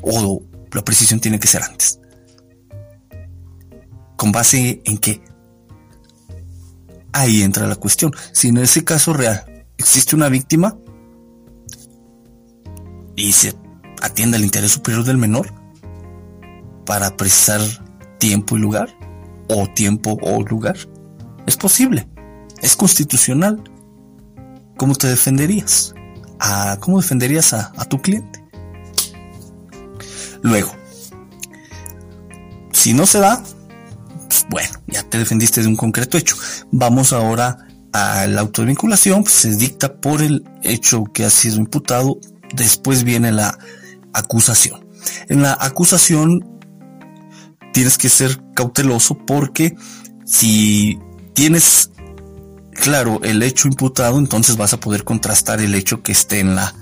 ¿O 0.00 0.42
la 0.72 0.82
precisión 0.82 1.20
tiene 1.20 1.38
que 1.38 1.48
ser 1.48 1.62
antes? 1.62 2.00
¿Con 4.16 4.32
base 4.32 4.80
en 4.84 4.98
qué? 4.98 5.22
Ahí 7.12 7.42
entra 7.42 7.66
la 7.66 7.76
cuestión. 7.76 8.12
Si 8.32 8.48
en 8.48 8.58
ese 8.58 8.82
caso 8.82 9.12
real 9.12 9.66
existe 9.76 10.16
una 10.16 10.30
víctima 10.30 10.78
y 13.14 13.32
se 13.32 13.54
atiende 14.00 14.38
al 14.38 14.44
interés 14.44 14.72
superior 14.72 15.04
del 15.04 15.18
menor 15.18 15.52
para 16.86 17.16
precisar 17.16 17.60
tiempo 18.20 18.56
y 18.56 18.60
lugar, 18.60 18.96
o 19.48 19.66
tiempo 19.66 20.16
o 20.22 20.44
lugar, 20.44 20.76
es 21.46 21.56
posible, 21.56 22.08
es 22.62 22.76
constitucional. 22.76 23.60
¿Cómo 24.76 24.94
te 24.94 25.08
defenderías? 25.08 25.94
¿A 26.38 26.78
¿Cómo 26.78 27.00
defenderías 27.00 27.52
a, 27.52 27.72
a 27.76 27.84
tu 27.86 28.00
cliente? 28.00 28.44
Luego, 30.42 30.72
si 32.72 32.94
no 32.94 33.06
se 33.06 33.18
da, 33.18 33.42
pues 34.28 34.46
bueno, 34.48 34.70
ya 34.86 35.02
te 35.02 35.18
defendiste 35.18 35.60
de 35.60 35.66
un 35.66 35.76
concreto 35.76 36.16
hecho. 36.16 36.36
Vamos 36.70 37.12
ahora 37.12 37.66
a 37.92 38.26
la 38.26 38.40
autovinculación, 38.42 39.24
pues 39.24 39.34
se 39.34 39.56
dicta 39.56 40.00
por 40.00 40.22
el 40.22 40.44
hecho 40.62 41.04
que 41.04 41.24
ha 41.24 41.30
sido 41.30 41.56
imputado, 41.56 42.18
después 42.54 43.02
viene 43.04 43.32
la 43.32 43.58
acusación. 44.12 44.86
En 45.28 45.42
la 45.42 45.56
acusación 45.60 46.59
tienes 47.72 47.98
que 47.98 48.08
ser 48.08 48.40
cauteloso 48.54 49.16
porque 49.16 49.76
si 50.24 50.98
tienes 51.34 51.90
claro 52.74 53.20
el 53.22 53.42
hecho 53.42 53.68
imputado, 53.68 54.18
entonces 54.18 54.56
vas 54.56 54.72
a 54.72 54.80
poder 54.80 55.04
contrastar 55.04 55.60
el 55.60 55.74
hecho 55.74 56.02
que 56.02 56.12
esté 56.12 56.40
en 56.40 56.54
la 56.54 56.74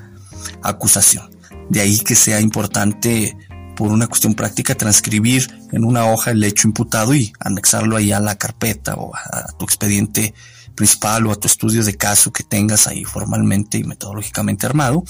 acusación. 0.62 1.30
De 1.68 1.80
ahí 1.80 1.99
que 2.00 2.14
sea 2.14 2.40
importante 2.40 3.37
por 3.76 3.92
una 3.92 4.07
cuestión 4.07 4.35
práctica 4.35 4.75
transcribir 4.75 5.49
en 5.73 5.85
una 5.85 6.07
hoja 6.07 6.33
el 6.33 6.42
hecho 6.42 6.66
imputado 6.66 7.14
y 7.14 7.33
anexarlo 7.38 7.97
ahí 7.97 8.11
a 8.12 8.21
la 8.21 8.37
carpeta 8.37 8.95
o 8.95 9.14
a 9.14 9.52
tu 9.59 9.64
expediente 9.64 10.35
principal 10.75 11.26
o 11.26 11.33
a 11.33 11.37
tu 11.37 11.47
estudio 11.47 11.85
de 11.85 11.97
caso 11.97 12.33
que 12.33 12.45
tengas 12.45 12.87
ahí 12.87 13.04
formalmente 13.04 13.78
y 13.78 13.85
metodológicamente 13.85 14.66
armado 14.66 15.04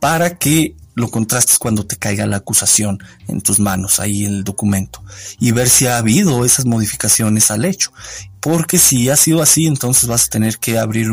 para 0.00 0.38
que 0.38 0.76
lo 0.98 1.10
contrastes 1.10 1.58
cuando 1.58 1.86
te 1.86 1.96
caiga 1.96 2.26
la 2.26 2.38
acusación 2.38 2.98
en 3.28 3.40
tus 3.40 3.60
manos, 3.60 4.00
ahí 4.00 4.24
el 4.24 4.42
documento, 4.42 5.02
y 5.38 5.52
ver 5.52 5.68
si 5.68 5.86
ha 5.86 5.96
habido 5.98 6.44
esas 6.44 6.66
modificaciones 6.66 7.50
al 7.50 7.64
hecho. 7.64 7.92
Porque 8.40 8.78
si 8.78 9.08
ha 9.08 9.16
sido 9.16 9.40
así, 9.40 9.66
entonces 9.66 10.08
vas 10.08 10.26
a 10.26 10.30
tener 10.30 10.58
que 10.58 10.78
abrir 10.78 11.08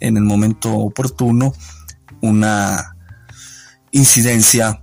en 0.00 0.16
el 0.16 0.22
momento 0.22 0.72
oportuno 0.72 1.52
una 2.20 2.96
incidencia 3.90 4.82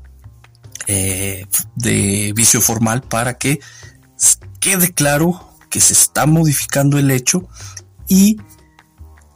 eh, 0.87 1.45
de 1.75 2.33
vicio 2.35 2.61
formal 2.61 3.01
para 3.03 3.37
que 3.37 3.59
quede 4.59 4.93
claro 4.93 5.55
que 5.69 5.79
se 5.79 5.93
está 5.93 6.25
modificando 6.25 6.99
el 6.99 7.09
hecho 7.09 7.47
y 8.07 8.37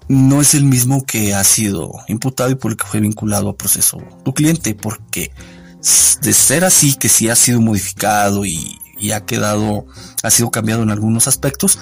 no 0.08 0.42
es 0.42 0.54
el 0.54 0.66
mismo 0.66 1.06
que 1.06 1.34
ha 1.34 1.44
sido 1.44 1.92
imputado 2.08 2.52
y 2.52 2.56
por 2.56 2.72
el 2.72 2.78
que 2.78 2.86
fue 2.86 3.00
vinculado 3.00 3.50
a 3.50 3.58
proceso 3.58 3.98
tu 4.24 4.34
cliente, 4.34 4.76
porque 4.76 5.32
de 6.22 6.34
ser 6.34 6.66
así, 6.66 6.96
que 6.96 7.10
sí 7.10 7.30
ha 7.30 7.36
sido 7.36 7.62
modificado 7.62 8.46
y, 8.46 8.80
y, 8.98 9.12
ha 9.12 9.26
quedado, 9.26 9.86
ha 10.24 10.32
sido 10.32 10.50
cambiado 10.50 10.84
en 10.84 10.90
algunos 10.90 11.28
aspectos, 11.28 11.80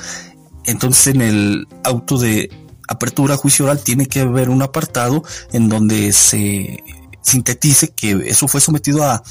entonces 0.66 1.16
en 1.16 1.22
el 1.22 1.68
auto 1.84 2.18
de 2.18 2.50
apertura 2.88 3.38
juicio 3.38 3.66
oral 3.66 3.82
tiene 3.82 4.08
que 4.08 4.22
haber 4.22 4.50
un 4.50 4.62
apartado 4.62 5.24
en 5.54 5.70
donde 5.70 6.12
se 6.12 6.84
sintetice 7.22 7.90
que 7.90 8.24
eso 8.26 8.48
fue 8.48 8.60
sometido 8.60 9.04
a, 9.04 9.24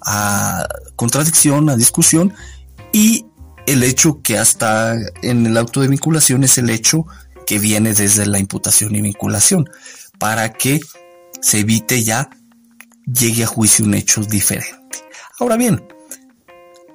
a 0.00 0.66
contradicción, 0.96 1.70
a 1.70 1.76
discusión 1.76 2.34
y 2.92 3.26
el 3.66 3.82
hecho 3.84 4.20
que 4.22 4.38
hasta 4.38 4.96
en 5.22 5.46
el 5.46 5.56
auto 5.56 5.80
de 5.80 5.88
vinculación 5.88 6.42
es 6.42 6.58
el 6.58 6.70
hecho 6.70 7.06
que 7.48 7.58
viene 7.58 7.94
desde 7.94 8.26
la 8.26 8.38
imputación 8.38 8.94
y 8.94 9.00
vinculación 9.00 9.68
para 10.18 10.52
que 10.52 10.80
se 11.40 11.60
evite 11.60 12.04
ya 12.04 12.28
llegue 13.06 13.44
a 13.44 13.46
juicio 13.46 13.84
un 13.86 13.94
hecho 13.94 14.20
diferente. 14.22 14.98
Ahora 15.40 15.56
bien, 15.56 15.82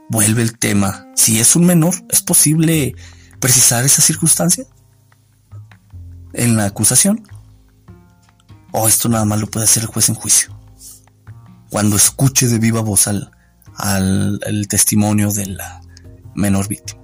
vuelve 0.10 0.44
el 0.44 0.58
tema, 0.60 1.08
si 1.16 1.40
es 1.40 1.56
un 1.56 1.66
menor, 1.66 1.96
¿es 2.10 2.22
posible 2.22 2.94
precisar 3.40 3.84
esa 3.84 4.04
circunstancia 4.04 4.66
en 6.34 6.56
la 6.56 6.66
acusación? 6.66 7.28
¿O 8.72 8.88
esto 8.88 9.10
nada 9.10 9.26
más 9.26 9.40
lo 9.40 9.48
puede 9.50 9.64
hacer 9.64 9.84
el 9.84 9.88
juez 9.88 10.10
en 10.10 10.16
juicio? 10.16 10.64
cuando 11.74 11.96
escuche 11.96 12.48
de 12.48 12.60
viva 12.60 12.82
voz 12.82 13.08
al, 13.08 13.32
al, 13.78 14.68
testimonio 14.70 15.32
de 15.32 15.48
la 15.48 15.82
menor 16.36 16.68
víctima. 16.68 17.02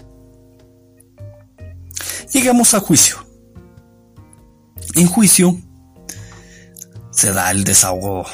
Llegamos 2.32 2.76
a 2.76 2.80
juicio. 2.80 3.29
En 4.96 5.08
juicio 5.08 5.58
se 7.12 7.32
da 7.32 7.52
el 7.52 7.64
desahogo 7.64 8.26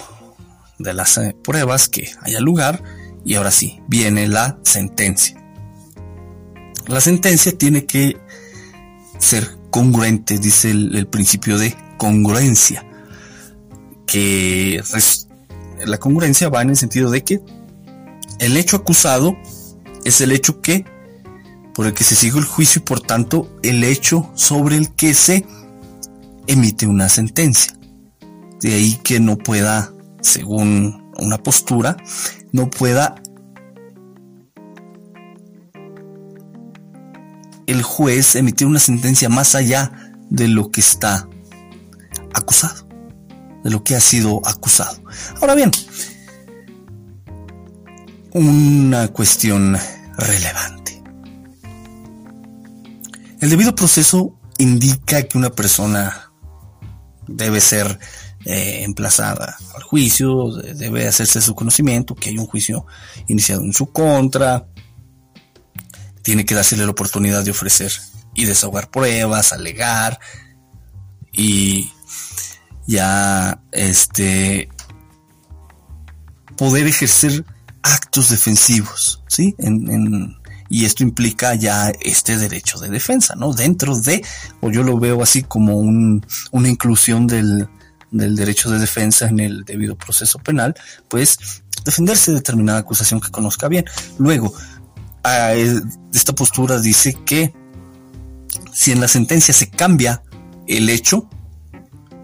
de 0.77 0.93
las 0.93 1.17
eh, 1.17 1.35
pruebas 1.43 1.89
que 1.89 2.11
haya 2.21 2.39
lugar 2.39 2.83
y 3.23 3.35
ahora 3.35 3.51
sí, 3.51 3.81
viene 3.87 4.27
la 4.27 4.59
sentencia. 4.63 5.41
La 6.87 7.01
sentencia 7.01 7.57
tiene 7.57 7.85
que 7.85 8.17
ser 9.17 9.57
congruente, 9.71 10.37
dice 10.37 10.69
el, 10.69 10.95
el 10.95 11.07
principio 11.07 11.57
de 11.57 11.75
congruencia, 11.97 12.85
que 14.05 14.81
la 15.85 15.97
congruencia 15.97 16.49
va 16.49 16.61
en 16.61 16.69
el 16.69 16.77
sentido 16.77 17.09
de 17.09 17.23
que 17.23 17.41
el 18.39 18.57
hecho 18.57 18.77
acusado 18.77 19.35
es 20.03 20.21
el 20.21 20.31
hecho 20.31 20.61
que 20.61 20.85
por 21.73 21.87
el 21.87 21.93
que 21.93 22.03
se 22.03 22.15
sigue 22.15 22.37
el 22.37 22.45
juicio 22.45 22.79
y 22.79 22.85
por 22.85 23.01
tanto 23.01 23.49
el 23.63 23.83
hecho 23.83 24.31
sobre 24.35 24.77
el 24.77 24.93
que 24.93 25.13
se 25.13 25.45
emite 26.47 26.88
una 26.88 27.10
sentencia. 27.10 27.73
De 28.62 28.73
ahí 28.73 28.99
que 29.03 29.19
no 29.19 29.38
pueda, 29.38 29.93
según 30.21 31.12
una 31.17 31.38
postura, 31.38 31.97
no 32.51 32.69
pueda 32.69 33.15
el 37.67 37.81
juez 37.84 38.36
emitir 38.36 38.67
una 38.67 38.79
sentencia 38.79 39.29
más 39.29 39.55
allá 39.55 39.91
de 40.29 40.47
lo 40.47 40.71
que 40.71 40.81
está 40.81 41.27
acusado 42.34 42.86
de 43.65 43.71
lo 43.71 43.84
que 43.84 43.95
ha 43.95 43.99
sido 43.99 44.41
acusado. 44.45 45.01
Ahora 45.41 45.55
bien, 45.55 45.71
una 48.31 49.08
cuestión 49.08 49.75
relevante. 50.17 51.01
El 53.41 53.49
debido 53.49 53.73
proceso 53.73 54.39
indica 54.60 55.23
que 55.23 55.39
una 55.39 55.49
persona 55.49 56.24
debe 57.27 57.61
ser 57.61 57.99
eh, 58.45 58.83
emplazada 58.83 59.57
al 59.75 59.83
juicio, 59.83 60.51
debe 60.51 61.07
hacerse 61.07 61.41
su 61.41 61.55
conocimiento, 61.55 62.15
que 62.15 62.29
hay 62.29 62.38
un 62.38 62.45
juicio 62.45 62.85
iniciado 63.27 63.63
en 63.63 63.73
su 63.73 63.91
contra, 63.91 64.67
tiene 66.21 66.45
que 66.45 66.55
dársele 66.55 66.85
la 66.85 66.91
oportunidad 66.91 67.43
de 67.43 67.51
ofrecer 67.51 67.91
y 68.33 68.45
desahogar 68.45 68.89
pruebas, 68.89 69.53
alegar 69.53 70.19
y 71.31 71.91
ya 72.88 73.61
este 73.71 74.69
poder 76.57 76.88
ejercer 76.88 77.45
actos 77.83 78.29
defensivos, 78.29 79.23
¿sí? 79.27 79.55
En, 79.59 80.35
y 80.69 80.86
esto 80.86 81.04
implica 81.04 81.56
ya 81.56 81.91
este 82.01 82.38
derecho 82.38 82.80
de 82.80 82.89
defensa, 82.89 83.36
¿no? 83.36 83.54
Dentro 83.54 83.97
de, 83.99 84.23
o 84.62 84.71
yo 84.71 84.84
lo 84.84 84.99
veo 84.99 85.21
así 85.21 85.43
como 85.43 85.78
un, 85.78 86.25
una 86.51 86.69
inclusión 86.69 87.28
del, 87.28 87.67
del 88.12 88.36
derecho 88.36 88.69
de 88.71 88.80
defensa 88.80 89.28
en 89.28 89.39
el 89.39 89.63
debido 89.63 89.95
proceso 89.95 90.39
penal, 90.39 90.75
pues 91.08 91.38
defenderse 91.84 92.32
de 92.32 92.38
determinada 92.38 92.80
acusación 92.80 93.19
que 93.21 93.30
conozca 93.30 93.67
bien. 93.67 93.86
Luego, 94.17 94.54
esta 96.13 96.34
postura 96.34 96.80
dice 96.80 97.17
que 97.25 97.54
si 98.73 98.91
en 98.91 99.01
la 99.01 99.08
sentencia 99.08 99.54
se 99.54 99.69
cambia 99.69 100.23
el 100.67 100.89
hecho, 100.89 101.30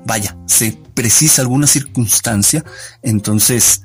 vaya, 0.05 0.37
se 0.47 0.77
precisa 0.93 1.41
alguna 1.41 1.67
circunstancia, 1.67 2.63
entonces 3.01 3.83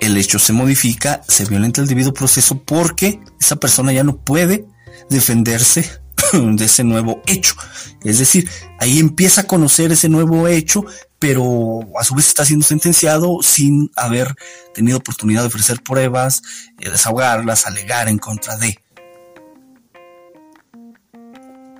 el 0.00 0.16
hecho 0.16 0.38
se 0.38 0.52
modifica, 0.52 1.22
se 1.28 1.44
violenta 1.44 1.80
el 1.80 1.86
debido 1.86 2.12
proceso 2.12 2.62
porque 2.62 3.20
esa 3.40 3.56
persona 3.56 3.92
ya 3.92 4.04
no 4.04 4.18
puede 4.18 4.66
defenderse 5.08 5.90
de 6.32 6.64
ese 6.64 6.84
nuevo 6.84 7.22
hecho. 7.26 7.54
Es 8.02 8.18
decir, 8.18 8.48
ahí 8.78 8.98
empieza 8.98 9.42
a 9.42 9.46
conocer 9.46 9.92
ese 9.92 10.08
nuevo 10.08 10.48
hecho, 10.48 10.84
pero 11.18 11.80
a 11.98 12.04
su 12.04 12.14
vez 12.14 12.28
está 12.28 12.44
siendo 12.44 12.66
sentenciado 12.66 13.38
sin 13.42 13.90
haber 13.96 14.34
tenido 14.74 14.98
oportunidad 14.98 15.42
de 15.42 15.48
ofrecer 15.48 15.82
pruebas, 15.82 16.42
eh, 16.78 16.90
desahogarlas, 16.90 17.66
alegar 17.66 18.08
en 18.08 18.18
contra 18.18 18.56
de. 18.56 18.78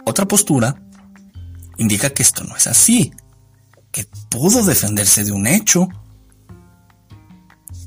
Otra 0.05 0.27
postura 0.27 0.81
indica 1.79 2.11
que 2.11 2.23
esto 2.23 2.45
no 2.45 2.57
es 2.57 2.67
así, 2.67 3.13
que 3.91 4.07
pudo 4.31 4.65
defenderse 4.65 5.25
de 5.25 5.33
un 5.33 5.47
hecho 5.47 5.89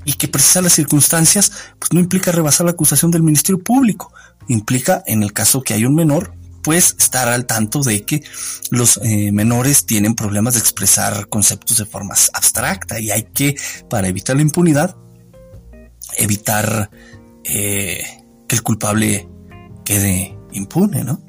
y 0.10 0.14
que 0.14 0.28
precisar 0.28 0.64
las 0.64 0.74
circunstancias 0.74 1.52
pues 1.78 1.94
no 1.94 2.00
implica 2.00 2.32
rebasar 2.32 2.66
la 2.66 2.72
acusación 2.72 3.12
del 3.12 3.22
Ministerio 3.22 3.64
Público, 3.64 4.12
implica 4.48 5.04
en 5.06 5.22
el 5.22 5.34
caso 5.34 5.62
que 5.62 5.76
hay 5.76 5.86
un 5.86 5.94
menor 5.94 6.34
pues 6.64 6.96
estar 6.98 7.28
al 7.30 7.46
tanto 7.46 7.84
de 7.84 8.04
que 8.06 8.24
los 8.72 9.00
eh, 9.04 9.32
menores 9.32 9.86
tienen 9.86 10.16
problemas 10.16 10.56
de 10.56 10.62
expresar 10.62 11.30
conceptos 11.30 11.78
de 11.78 11.86
forma 11.86 12.16
abstracta 12.34 13.00
y 13.00 13.12
hay 13.12 13.28
que, 13.32 13.56
para 13.88 14.08
evitar 14.08 14.36
la 14.36 14.42
impunidad, 14.42 14.96
evitar 16.18 16.90
eh, 17.44 18.04
que 18.48 18.56
el 18.56 18.64
culpable 18.64 19.30
quede 19.86 20.36
impune, 20.54 21.04
¿no? 21.04 21.22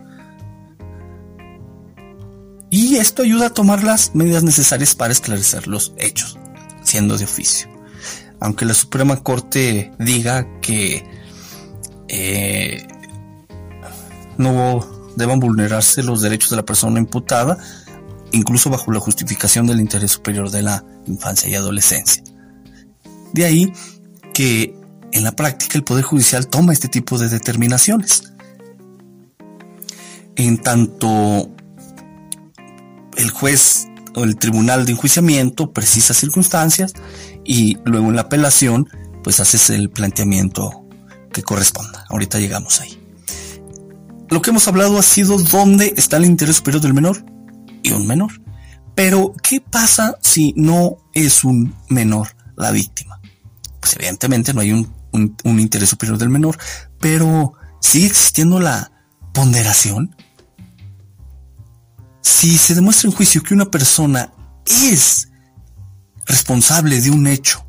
Y 2.71 2.97
esto 2.97 3.25
ayuda 3.25 3.49
a 3.49 3.51
tomar 3.51 3.85
las 3.85 4.15
medidas 4.15 4.43
necesarias 4.43 4.95
para 4.95 5.13
esclarecer 5.13 5.69
los 5.69 5.93
hechos, 5.99 6.39
siendo 6.83 7.19
de 7.19 7.25
oficio. 7.25 7.70
Aunque 8.41 8.65
la 8.65 8.75
Suprema 8.75 9.23
Corte 9.23 9.93
diga 9.99 10.47
que 10.61 11.05
eh, 12.09 12.87
no 14.39 14.81
deban 15.17 15.39
vulnerarse 15.39 16.03
los 16.03 16.23
derechos 16.23 16.51
de 16.51 16.57
la 16.57 16.65
persona 16.65 16.99
imputada, 16.99 17.59
incluso 18.33 18.71
bajo 18.71 18.91
la 18.93 19.01
justificación 19.01 19.67
del 19.67 19.81
interés 19.81 20.13
superior 20.13 20.51
de 20.51 20.63
la 20.63 20.85
infancia 21.07 21.49
y 21.49 21.55
adolescencia. 21.55 22.23
De 23.33 23.45
ahí 23.45 23.73
que 24.33 24.75
en 25.13 25.25
la 25.25 25.33
práctica 25.33 25.77
el 25.77 25.85
Poder 25.85 26.05
Judicial 26.05 26.47
toma 26.49 26.73
este 26.73 26.89
tipo 26.89 27.19
de 27.19 27.29
determinaciones. 27.29 28.33
En 30.37 30.59
tanto 30.59 31.51
el 33.17 33.31
juez 33.31 33.89
o 34.15 34.25
el 34.25 34.37
tribunal 34.37 34.87
de 34.87 34.93
enjuiciamiento 34.93 35.73
precisa 35.73 36.15
circunstancias 36.15 36.95
y 37.45 37.79
luego 37.85 38.09
en 38.09 38.17
la 38.17 38.23
apelación 38.23 38.89
pues 39.23 39.41
haces 39.41 39.71
el 39.71 39.91
planteamiento 39.91 40.85
que 41.33 41.43
corresponda. 41.43 42.05
Ahorita 42.09 42.39
llegamos 42.39 42.81
ahí 42.81 43.01
lo 44.31 44.41
que 44.41 44.51
hemos 44.51 44.69
hablado 44.69 44.99
ha 44.99 45.03
sido 45.03 45.37
dónde 45.39 45.93
está 45.97 46.17
el 46.17 46.25
interés 46.25 46.57
superior 46.57 46.81
del 46.81 46.95
menor 46.95 47.25
y 47.83 47.91
un 47.91 48.07
menor. 48.07 48.41
Pero, 48.95 49.35
¿qué 49.43 49.61
pasa 49.61 50.19
si 50.23 50.55
no 50.57 50.99
es 51.13 51.43
un 51.43 51.75
menor 51.89 52.29
la 52.57 52.71
víctima? 52.71 53.21
Pues 53.81 53.97
evidentemente 53.97 54.55
no 54.55 54.61
hay 54.61 54.73
un, 54.73 54.91
interés 55.45 55.89
superior 55.89 56.17
del 56.17 56.29
menor, 56.29 56.57
pero 57.01 57.55
sigue 57.81 58.07
existiendo 58.07 58.61
la 58.61 58.93
ponderación. 59.33 60.15
Si 62.21 62.57
se 62.57 62.75
demuestra 62.75 63.09
en 63.09 63.17
juicio 63.17 63.43
que 63.43 63.55
una 63.55 63.71
persona 63.71 64.33
es 64.67 65.30
responsable 66.31 67.01
de 67.01 67.11
un 67.11 67.27
hecho 67.27 67.67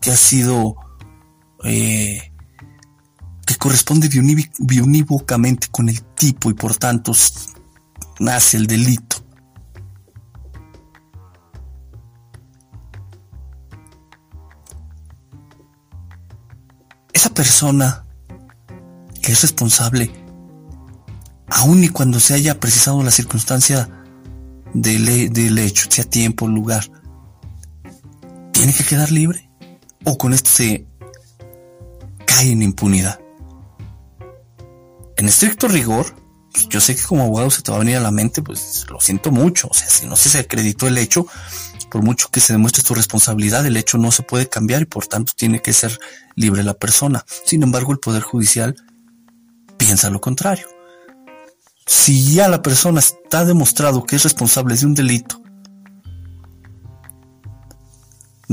que 0.00 0.10
ha 0.10 0.16
sido 0.16 0.76
eh, 1.64 2.32
que 3.46 3.56
corresponde 3.56 4.08
biunívocamente 4.58 5.68
con 5.68 5.88
el 5.88 6.02
tipo 6.14 6.50
y 6.50 6.54
por 6.54 6.76
tanto 6.76 7.12
nace 8.20 8.56
el 8.56 8.66
delito. 8.66 9.24
Esa 17.12 17.30
persona 17.34 18.04
que 19.20 19.32
es 19.32 19.42
responsable, 19.42 20.12
aun 21.48 21.82
y 21.82 21.88
cuando 21.88 22.20
se 22.20 22.34
haya 22.34 22.60
precisado 22.60 23.02
la 23.02 23.10
circunstancia 23.10 23.88
del, 24.74 25.32
del 25.32 25.58
hecho, 25.58 25.90
sea 25.90 26.04
tiempo, 26.04 26.46
lugar, 26.46 26.88
tiene 28.58 28.74
que 28.74 28.84
quedar 28.84 29.10
libre 29.10 29.48
o 30.04 30.18
con 30.18 30.34
esto 30.34 30.50
se 30.50 30.86
cae 32.26 32.52
en 32.52 32.62
impunidad 32.62 33.20
en 35.18 35.26
estricto 35.26 35.66
rigor, 35.68 36.14
pues, 36.52 36.68
yo 36.68 36.80
sé 36.80 36.94
que 36.94 37.02
como 37.02 37.24
abogado 37.24 37.50
se 37.50 37.60
te 37.60 37.70
va 37.70 37.76
a 37.76 37.80
venir 37.80 37.96
a 37.96 38.00
la 38.00 38.12
mente, 38.12 38.40
pues 38.40 38.86
lo 38.88 39.00
siento 39.00 39.30
mucho. 39.30 39.68
O 39.68 39.74
sea, 39.74 39.88
si 39.90 40.06
no 40.06 40.16
se 40.16 40.38
acreditó 40.38 40.86
el 40.86 40.96
hecho, 40.96 41.26
por 41.90 42.02
mucho 42.02 42.28
que 42.30 42.40
se 42.40 42.52
demuestre 42.52 42.84
tu 42.84 42.94
responsabilidad, 42.94 43.66
el 43.66 43.76
hecho 43.76 43.98
no 43.98 44.12
se 44.12 44.22
puede 44.22 44.48
cambiar 44.48 44.82
y 44.82 44.86
por 44.86 45.06
tanto 45.06 45.32
tiene 45.36 45.60
que 45.60 45.72
ser 45.72 45.98
libre 46.36 46.62
la 46.62 46.74
persona. 46.74 47.24
Sin 47.44 47.64
embargo, 47.64 47.92
el 47.92 47.98
Poder 47.98 48.22
Judicial 48.22 48.76
piensa 49.76 50.08
lo 50.08 50.20
contrario. 50.20 50.68
Si 51.84 52.32
ya 52.32 52.48
la 52.48 52.62
persona 52.62 53.00
está 53.00 53.44
demostrado 53.44 54.04
que 54.04 54.16
es 54.16 54.22
responsable 54.22 54.76
de 54.76 54.86
un 54.86 54.94
delito, 54.94 55.42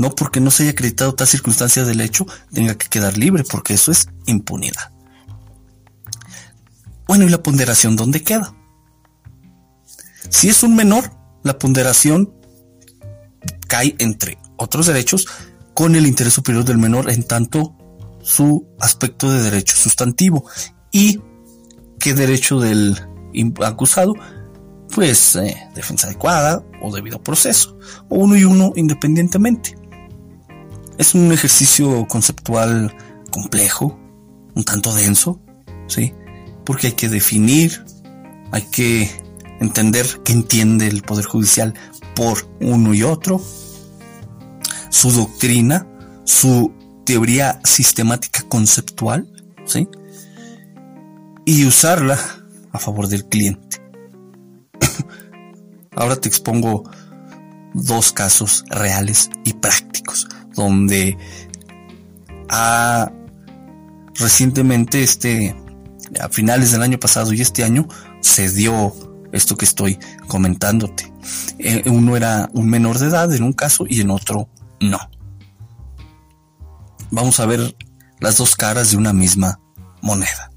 no 0.06 0.14
porque 0.14 0.40
no 0.40 0.52
se 0.52 0.62
haya 0.62 0.72
acreditado 0.72 1.14
tal 1.16 1.26
circunstancia 1.26 1.84
del 1.84 2.00
hecho, 2.00 2.26
tenga 2.52 2.76
que 2.76 2.88
quedar 2.88 3.18
libre, 3.18 3.42
porque 3.42 3.74
eso 3.74 3.90
es 3.90 4.08
impunidad. 4.26 4.92
Bueno, 7.08 7.24
¿y 7.24 7.28
la 7.28 7.42
ponderación 7.42 7.96
dónde 7.96 8.22
queda? 8.22 8.54
Si 10.30 10.48
es 10.48 10.62
un 10.62 10.76
menor, 10.76 11.10
la 11.42 11.58
ponderación 11.58 12.32
cae 13.66 13.96
entre 13.98 14.38
otros 14.56 14.86
derechos 14.86 15.26
con 15.74 15.96
el 15.96 16.06
interés 16.06 16.34
superior 16.34 16.64
del 16.64 16.78
menor 16.78 17.10
en 17.10 17.24
tanto 17.24 17.76
su 18.22 18.68
aspecto 18.78 19.30
de 19.30 19.42
derecho 19.42 19.74
sustantivo 19.74 20.44
y 20.92 21.20
qué 21.98 22.14
derecho 22.14 22.60
del 22.60 22.96
acusado, 23.64 24.14
pues 24.94 25.34
eh, 25.34 25.56
defensa 25.74 26.06
adecuada 26.06 26.64
o 26.80 26.94
debido 26.94 27.20
proceso, 27.22 27.76
o 28.08 28.18
uno 28.18 28.36
y 28.36 28.44
uno 28.44 28.72
independientemente. 28.76 29.76
Es 30.98 31.14
un 31.14 31.30
ejercicio 31.32 32.06
conceptual 32.08 32.96
complejo, 33.30 33.98
un 34.54 34.64
tanto 34.64 34.94
denso, 34.94 35.40
¿sí? 35.88 36.14
porque 36.66 36.88
hay 36.88 36.92
que 36.94 37.08
definir, 37.08 37.84
hay 38.50 38.62
que 38.62 39.10
entender 39.60 40.06
qué 40.24 40.32
entiende 40.32 40.88
el 40.88 41.02
Poder 41.02 41.24
Judicial 41.24 41.72
por 42.14 42.48
uno 42.60 42.92
y 42.92 43.04
otro, 43.04 43.40
su 44.90 45.12
doctrina, 45.12 45.86
su 46.24 46.72
teoría 47.04 47.60
sistemática 47.64 48.42
conceptual, 48.48 49.30
¿sí? 49.64 49.88
Y 51.44 51.64
usarla 51.64 52.18
a 52.72 52.78
favor 52.78 53.06
del 53.06 53.26
cliente. 53.26 53.80
Ahora 55.94 56.16
te 56.16 56.28
expongo 56.28 56.90
dos 57.74 58.12
casos 58.12 58.64
reales 58.70 59.30
y 59.44 59.52
prácticos 59.52 60.26
donde 60.56 61.16
ha 62.48 63.12
recientemente 64.14 65.02
este 65.02 65.54
a 66.20 66.28
finales 66.28 66.72
del 66.72 66.82
año 66.82 66.98
pasado 66.98 67.32
y 67.32 67.40
este 67.40 67.64
año 67.64 67.86
se 68.20 68.50
dio 68.50 68.94
esto 69.32 69.56
que 69.56 69.64
estoy 69.64 69.98
comentándote. 70.26 71.12
Eh, 71.58 71.82
uno 71.86 72.16
era 72.16 72.48
un 72.52 72.68
menor 72.68 72.98
de 72.98 73.08
edad 73.08 73.32
en 73.34 73.42
un 73.42 73.52
caso 73.52 73.84
y 73.88 74.00
en 74.00 74.10
otro 74.10 74.48
no. 74.80 74.98
Vamos 77.10 77.40
a 77.40 77.46
ver 77.46 77.76
las 78.20 78.36
dos 78.38 78.56
caras 78.56 78.90
de 78.90 78.96
una 78.96 79.12
misma 79.12 79.60
moneda. 80.02 80.50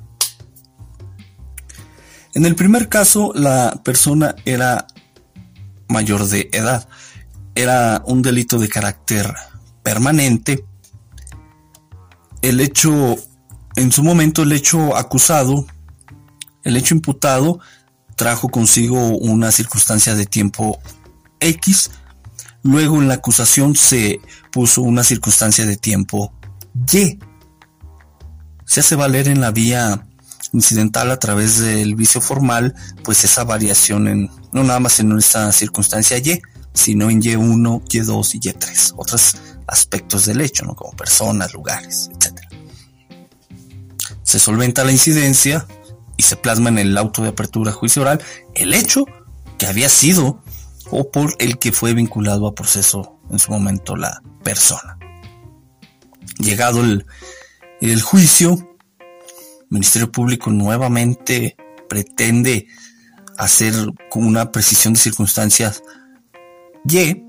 En 2.33 2.45
el 2.45 2.55
primer 2.55 2.89
caso, 2.89 3.31
la 3.33 3.81
persona 3.83 4.35
era 4.45 4.87
mayor 5.87 6.25
de 6.27 6.49
edad. 6.53 6.87
Era 7.55 8.01
un 8.05 8.21
delito 8.21 8.59
de 8.59 8.69
carácter 8.69 9.33
permanente. 9.89 10.63
El 12.43 12.59
hecho 12.61 13.17
en 13.75 13.91
su 13.91 14.03
momento 14.03 14.43
el 14.43 14.51
hecho 14.51 14.95
acusado, 14.95 15.65
el 16.63 16.77
hecho 16.77 16.93
imputado, 16.93 17.59
trajo 18.15 18.49
consigo 18.49 19.07
una 19.17 19.51
circunstancia 19.51 20.13
de 20.13 20.27
tiempo 20.27 20.79
X. 21.39 21.89
Luego 22.61 22.97
en 22.97 23.07
la 23.07 23.15
acusación 23.15 23.75
se 23.75 24.21
puso 24.51 24.83
una 24.83 25.03
circunstancia 25.03 25.65
de 25.65 25.75
tiempo 25.75 26.35
Y. 26.93 27.17
Se 28.63 28.81
hace 28.81 28.95
valer 28.95 29.27
en 29.27 29.41
la 29.41 29.49
vía 29.49 30.05
incidental 30.53 31.09
a 31.09 31.17
través 31.17 31.57
del 31.57 31.95
vicio 31.95 32.21
formal, 32.21 32.75
pues 33.03 33.23
esa 33.23 33.43
variación 33.43 34.07
en, 34.07 34.29
no 34.51 34.63
nada 34.63 34.79
más 34.79 34.99
en 34.99 35.17
esta 35.17 35.51
circunstancia 35.51 36.19
Y, 36.19 36.39
sino 36.75 37.09
en 37.09 37.23
Y1, 37.23 37.83
Y2 37.85 38.35
y 38.35 38.39
Y3, 38.39 38.93
otros 38.95 39.35
aspectos 39.69 40.25
del 40.25 40.41
hecho, 40.41 40.65
¿no? 40.65 40.75
Como 40.75 40.91
personas, 40.95 41.53
lugares, 41.53 42.09
etc 42.13 42.49
se 44.29 44.37
solventa 44.37 44.83
la 44.83 44.91
incidencia 44.91 45.65
y 46.15 46.21
se 46.21 46.35
plasma 46.35 46.69
en 46.69 46.77
el 46.77 46.95
auto 46.99 47.23
de 47.23 47.29
apertura 47.29 47.71
juicio 47.71 48.03
oral 48.03 48.21
el 48.53 48.75
hecho 48.75 49.05
que 49.57 49.65
había 49.65 49.89
sido 49.89 50.43
o 50.91 51.09
por 51.09 51.33
el 51.39 51.57
que 51.57 51.71
fue 51.71 51.95
vinculado 51.95 52.45
a 52.45 52.53
proceso 52.53 53.19
en 53.31 53.39
su 53.39 53.51
momento 53.51 53.95
la 53.95 54.21
persona. 54.43 54.99
Llegado 56.37 56.83
el, 56.83 57.07
el 57.81 58.03
juicio, 58.03 58.77
el 58.99 59.67
Ministerio 59.71 60.11
Público 60.11 60.51
nuevamente 60.51 61.57
pretende 61.87 62.67
hacer 63.35 63.73
una 64.13 64.51
precisión 64.51 64.93
de 64.93 64.99
circunstancias 64.99 65.81
Y 66.87 67.23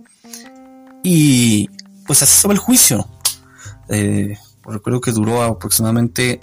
y 1.02 1.70
pues 2.10 2.24
así 2.24 2.34
estaba 2.34 2.54
el 2.54 2.58
juicio. 2.58 3.08
Eh, 3.88 4.36
recuerdo 4.64 5.00
que 5.00 5.12
duró 5.12 5.44
aproximadamente 5.44 6.40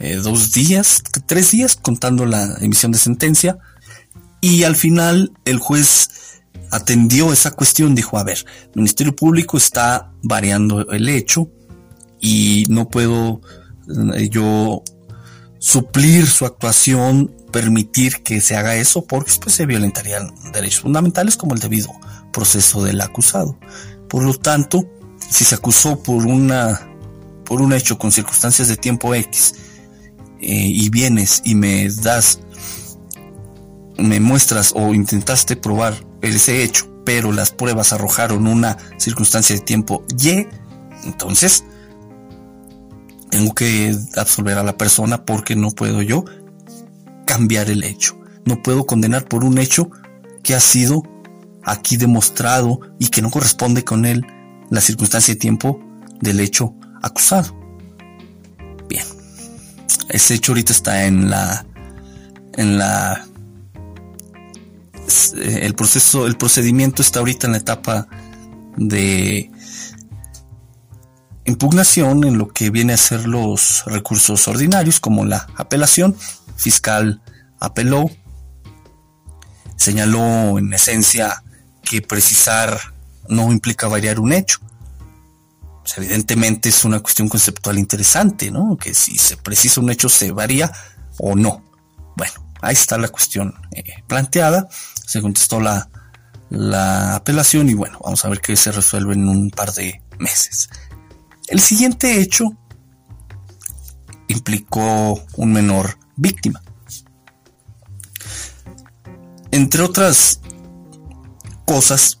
eh, 0.00 0.14
dos 0.14 0.52
días, 0.52 1.02
tres 1.26 1.50
días 1.50 1.76
contando 1.76 2.24
la 2.24 2.56
emisión 2.62 2.92
de 2.92 2.98
sentencia 2.98 3.58
y 4.40 4.62
al 4.62 4.74
final 4.74 5.34
el 5.44 5.58
juez 5.58 6.40
atendió 6.70 7.30
esa 7.30 7.50
cuestión, 7.50 7.94
dijo, 7.94 8.16
a 8.16 8.24
ver, 8.24 8.38
el 8.68 8.76
Ministerio 8.76 9.14
Público 9.14 9.58
está 9.58 10.12
variando 10.22 10.90
el 10.90 11.06
hecho 11.10 11.50
y 12.18 12.64
no 12.70 12.88
puedo 12.88 13.42
eh, 14.14 14.30
yo 14.30 14.82
suplir 15.58 16.26
su 16.26 16.46
actuación, 16.46 17.36
permitir 17.52 18.22
que 18.22 18.40
se 18.40 18.56
haga 18.56 18.76
eso, 18.76 19.04
porque 19.04 19.30
después 19.30 19.54
se 19.54 19.66
violentarían 19.66 20.32
derechos 20.54 20.80
fundamentales 20.80 21.36
como 21.36 21.52
el 21.52 21.60
debido 21.60 21.92
proceso 22.38 22.84
del 22.84 23.00
acusado. 23.00 23.58
Por 24.08 24.22
lo 24.22 24.32
tanto, 24.32 24.88
si 25.28 25.44
se 25.44 25.56
acusó 25.56 26.00
por 26.00 26.24
una 26.24 26.88
por 27.44 27.60
un 27.60 27.72
hecho 27.72 27.98
con 27.98 28.12
circunstancias 28.12 28.68
de 28.68 28.76
tiempo 28.76 29.12
X 29.12 29.54
eh, 30.40 30.68
y 30.68 30.88
vienes 30.88 31.42
y 31.44 31.56
me 31.56 31.88
das 31.88 32.38
me 33.96 34.20
muestras 34.20 34.72
o 34.76 34.94
intentaste 34.94 35.56
probar 35.56 35.94
ese 36.20 36.62
hecho, 36.62 36.86
pero 37.04 37.32
las 37.32 37.50
pruebas 37.50 37.92
arrojaron 37.92 38.46
una 38.46 38.76
circunstancia 38.98 39.56
de 39.56 39.62
tiempo 39.62 40.04
Y, 40.22 40.46
entonces 41.04 41.64
tengo 43.30 43.52
que 43.52 43.96
absolver 44.16 44.58
a 44.58 44.62
la 44.62 44.76
persona 44.76 45.24
porque 45.24 45.56
no 45.56 45.72
puedo 45.72 46.02
yo 46.02 46.24
cambiar 47.26 47.68
el 47.68 47.82
hecho. 47.82 48.16
No 48.44 48.62
puedo 48.62 48.86
condenar 48.86 49.24
por 49.24 49.42
un 49.42 49.58
hecho 49.58 49.90
que 50.44 50.54
ha 50.54 50.60
sido 50.60 51.02
aquí 51.68 51.96
demostrado 51.96 52.80
y 52.98 53.08
que 53.08 53.22
no 53.22 53.30
corresponde 53.30 53.84
con 53.84 54.06
él 54.06 54.26
la 54.70 54.80
circunstancia 54.80 55.34
de 55.34 55.40
tiempo 55.40 55.80
del 56.20 56.40
hecho 56.40 56.74
acusado. 57.02 57.56
Bien. 58.88 59.04
Ese 60.08 60.34
hecho 60.34 60.52
ahorita 60.52 60.72
está 60.72 61.04
en 61.04 61.30
la 61.30 61.66
en 62.54 62.78
la 62.78 63.24
el 65.36 65.74
proceso, 65.74 66.26
el 66.26 66.36
procedimiento 66.36 67.00
está 67.02 67.20
ahorita 67.20 67.46
en 67.46 67.52
la 67.52 67.58
etapa 67.58 68.08
de 68.76 69.50
impugnación 71.44 72.24
en 72.24 72.36
lo 72.36 72.48
que 72.48 72.70
viene 72.70 72.92
a 72.92 72.98
ser 72.98 73.26
los 73.26 73.84
recursos 73.86 74.46
ordinarios 74.48 75.00
como 75.00 75.24
la 75.24 75.46
apelación. 75.56 76.14
Fiscal 76.56 77.22
apeló, 77.58 78.10
señaló 79.76 80.58
en 80.58 80.72
esencia 80.74 81.42
que 81.82 82.02
precisar 82.02 82.78
no 83.28 83.52
implica 83.52 83.88
variar 83.88 84.20
un 84.20 84.32
hecho. 84.32 84.58
evidentemente 85.96 86.68
es 86.68 86.84
una 86.84 87.00
cuestión 87.00 87.28
conceptual 87.28 87.78
interesante, 87.78 88.50
¿no? 88.50 88.76
Que 88.76 88.94
si 88.94 89.16
se 89.16 89.36
precisa 89.36 89.80
un 89.80 89.90
hecho 89.90 90.08
se 90.08 90.32
varía 90.32 90.70
o 91.18 91.34
no. 91.34 91.64
Bueno, 92.16 92.52
ahí 92.60 92.74
está 92.74 92.98
la 92.98 93.08
cuestión 93.08 93.54
eh, 93.72 94.02
planteada. 94.06 94.68
Se 95.06 95.22
contestó 95.22 95.60
la, 95.60 95.88
la 96.50 97.16
apelación 97.16 97.68
y 97.68 97.74
bueno, 97.74 97.98
vamos 98.04 98.24
a 98.24 98.28
ver 98.28 98.40
qué 98.40 98.56
se 98.56 98.72
resuelve 98.72 99.14
en 99.14 99.28
un 99.28 99.50
par 99.50 99.72
de 99.72 100.02
meses. 100.18 100.68
El 101.46 101.60
siguiente 101.60 102.20
hecho 102.20 102.44
implicó 104.28 105.22
un 105.36 105.52
menor 105.52 105.98
víctima. 106.16 106.62
Entre 109.50 109.82
otras 109.82 110.40
cosas, 111.68 112.18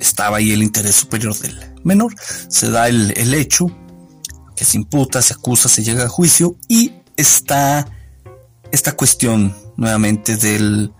estaba 0.00 0.38
ahí 0.38 0.50
el 0.50 0.62
interés 0.62 0.96
superior 0.96 1.38
del 1.38 1.74
menor. 1.84 2.14
Se 2.48 2.70
da 2.70 2.88
el, 2.88 3.34
hecho 3.34 3.66
que 4.56 4.64
se 4.64 4.78
imputa, 4.78 5.20
se 5.20 5.34
acusa, 5.34 5.68
se 5.68 5.84
llega 5.84 6.04
a 6.04 6.08
juicio 6.08 6.56
y 6.66 6.94
está 7.18 7.86
esta 8.72 8.92
cuestión 8.92 9.54
nuevamente 9.76 10.38
de 10.38 10.90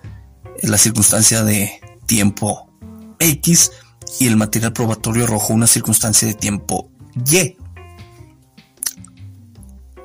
la 0.64 0.76
circunstancia 0.76 1.42
de 1.44 1.80
tiempo 2.04 2.70
X 3.18 3.72
y 4.20 4.26
el 4.26 4.36
material 4.36 4.74
probatorio 4.74 5.24
arrojó 5.24 5.54
una 5.54 5.66
circunstancia 5.66 6.28
de 6.28 6.34
tiempo 6.34 6.90
Y. 7.24 7.56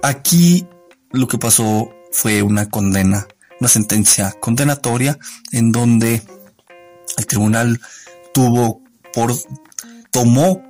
Aquí 0.02 0.66
lo 1.12 1.28
que 1.28 1.38
pasó 1.38 1.90
fue 2.14 2.44
una 2.44 2.70
condena, 2.70 3.28
una 3.60 3.68
sentencia 3.68 4.32
condenatoria 4.40 5.20
en 5.52 5.74
donde 5.74 6.24
el 7.18 7.26
tribunal 7.26 7.80
tuvo 8.34 8.82
por 9.14 9.34
tomó 10.12 10.62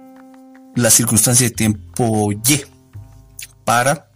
la 0.75 0.89
circunstancia 0.89 1.47
de 1.47 1.55
tiempo 1.55 2.31
Y 2.31 2.63
para 3.65 4.09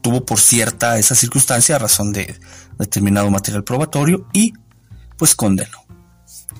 tuvo 0.00 0.24
por 0.24 0.40
cierta 0.40 0.98
esa 0.98 1.14
circunstancia 1.14 1.76
a 1.76 1.78
razón 1.78 2.12
de 2.12 2.34
determinado 2.78 3.30
material 3.30 3.64
probatorio 3.64 4.28
y 4.32 4.52
pues 5.16 5.34
condenó. 5.34 5.78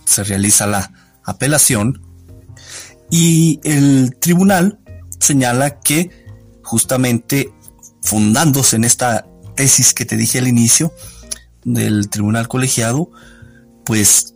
Se 0.05 0.23
realiza 0.25 0.67
la 0.67 0.93
apelación 1.25 2.01
y 3.11 3.61
el 3.65 4.17
tribunal 4.21 4.79
señala 5.19 5.81
que 5.81 6.11
justamente 6.63 7.53
fundándose 8.03 8.77
en 8.77 8.85
esta 8.85 9.27
tesis 9.57 9.95
que 9.95 10.05
te 10.05 10.17
dije 10.17 10.39
al 10.39 10.49
inicio 10.49 10.93
del 11.65 12.09
tribunal 12.11 12.49
colegiado, 12.49 13.11
pues 13.85 14.35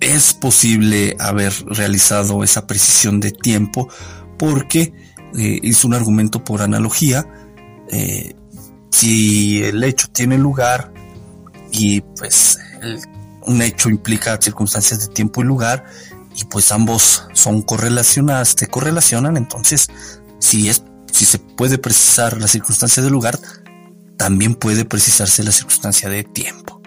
es 0.00 0.34
posible 0.34 1.16
haber 1.18 1.52
realizado 1.66 2.44
esa 2.44 2.66
precisión 2.66 3.20
de 3.20 3.32
tiempo 3.32 3.88
porque 4.38 4.92
eh, 5.36 5.58
hizo 5.62 5.88
un 5.88 5.94
argumento 5.94 6.44
por 6.44 6.62
analogía. 6.62 7.26
Eh, 7.90 8.34
si 8.90 9.62
el 9.62 9.82
hecho 9.84 10.08
tiene 10.08 10.38
lugar 10.38 10.92
y 11.70 12.00
pues 12.00 12.58
un 13.42 13.62
hecho 13.62 13.90
implica 13.90 14.38
circunstancias 14.40 15.00
de 15.00 15.12
tiempo 15.12 15.42
y 15.42 15.44
lugar 15.44 15.84
y 16.36 16.44
pues 16.44 16.70
ambos 16.72 17.24
son 17.32 17.62
correlacionadas, 17.62 18.54
te 18.54 18.68
correlacionan, 18.68 19.36
entonces 19.36 19.88
si 20.38 20.68
es 20.68 20.84
si 21.12 21.24
se 21.24 21.38
puede 21.38 21.78
precisar 21.78 22.40
la 22.40 22.46
circunstancia 22.46 23.02
del 23.02 23.12
lugar, 23.12 23.38
también 24.16 24.54
puede 24.54 24.84
precisarse 24.84 25.42
la 25.42 25.50
circunstancia 25.50 26.08
de 26.08 26.22
tiempo 26.22 26.77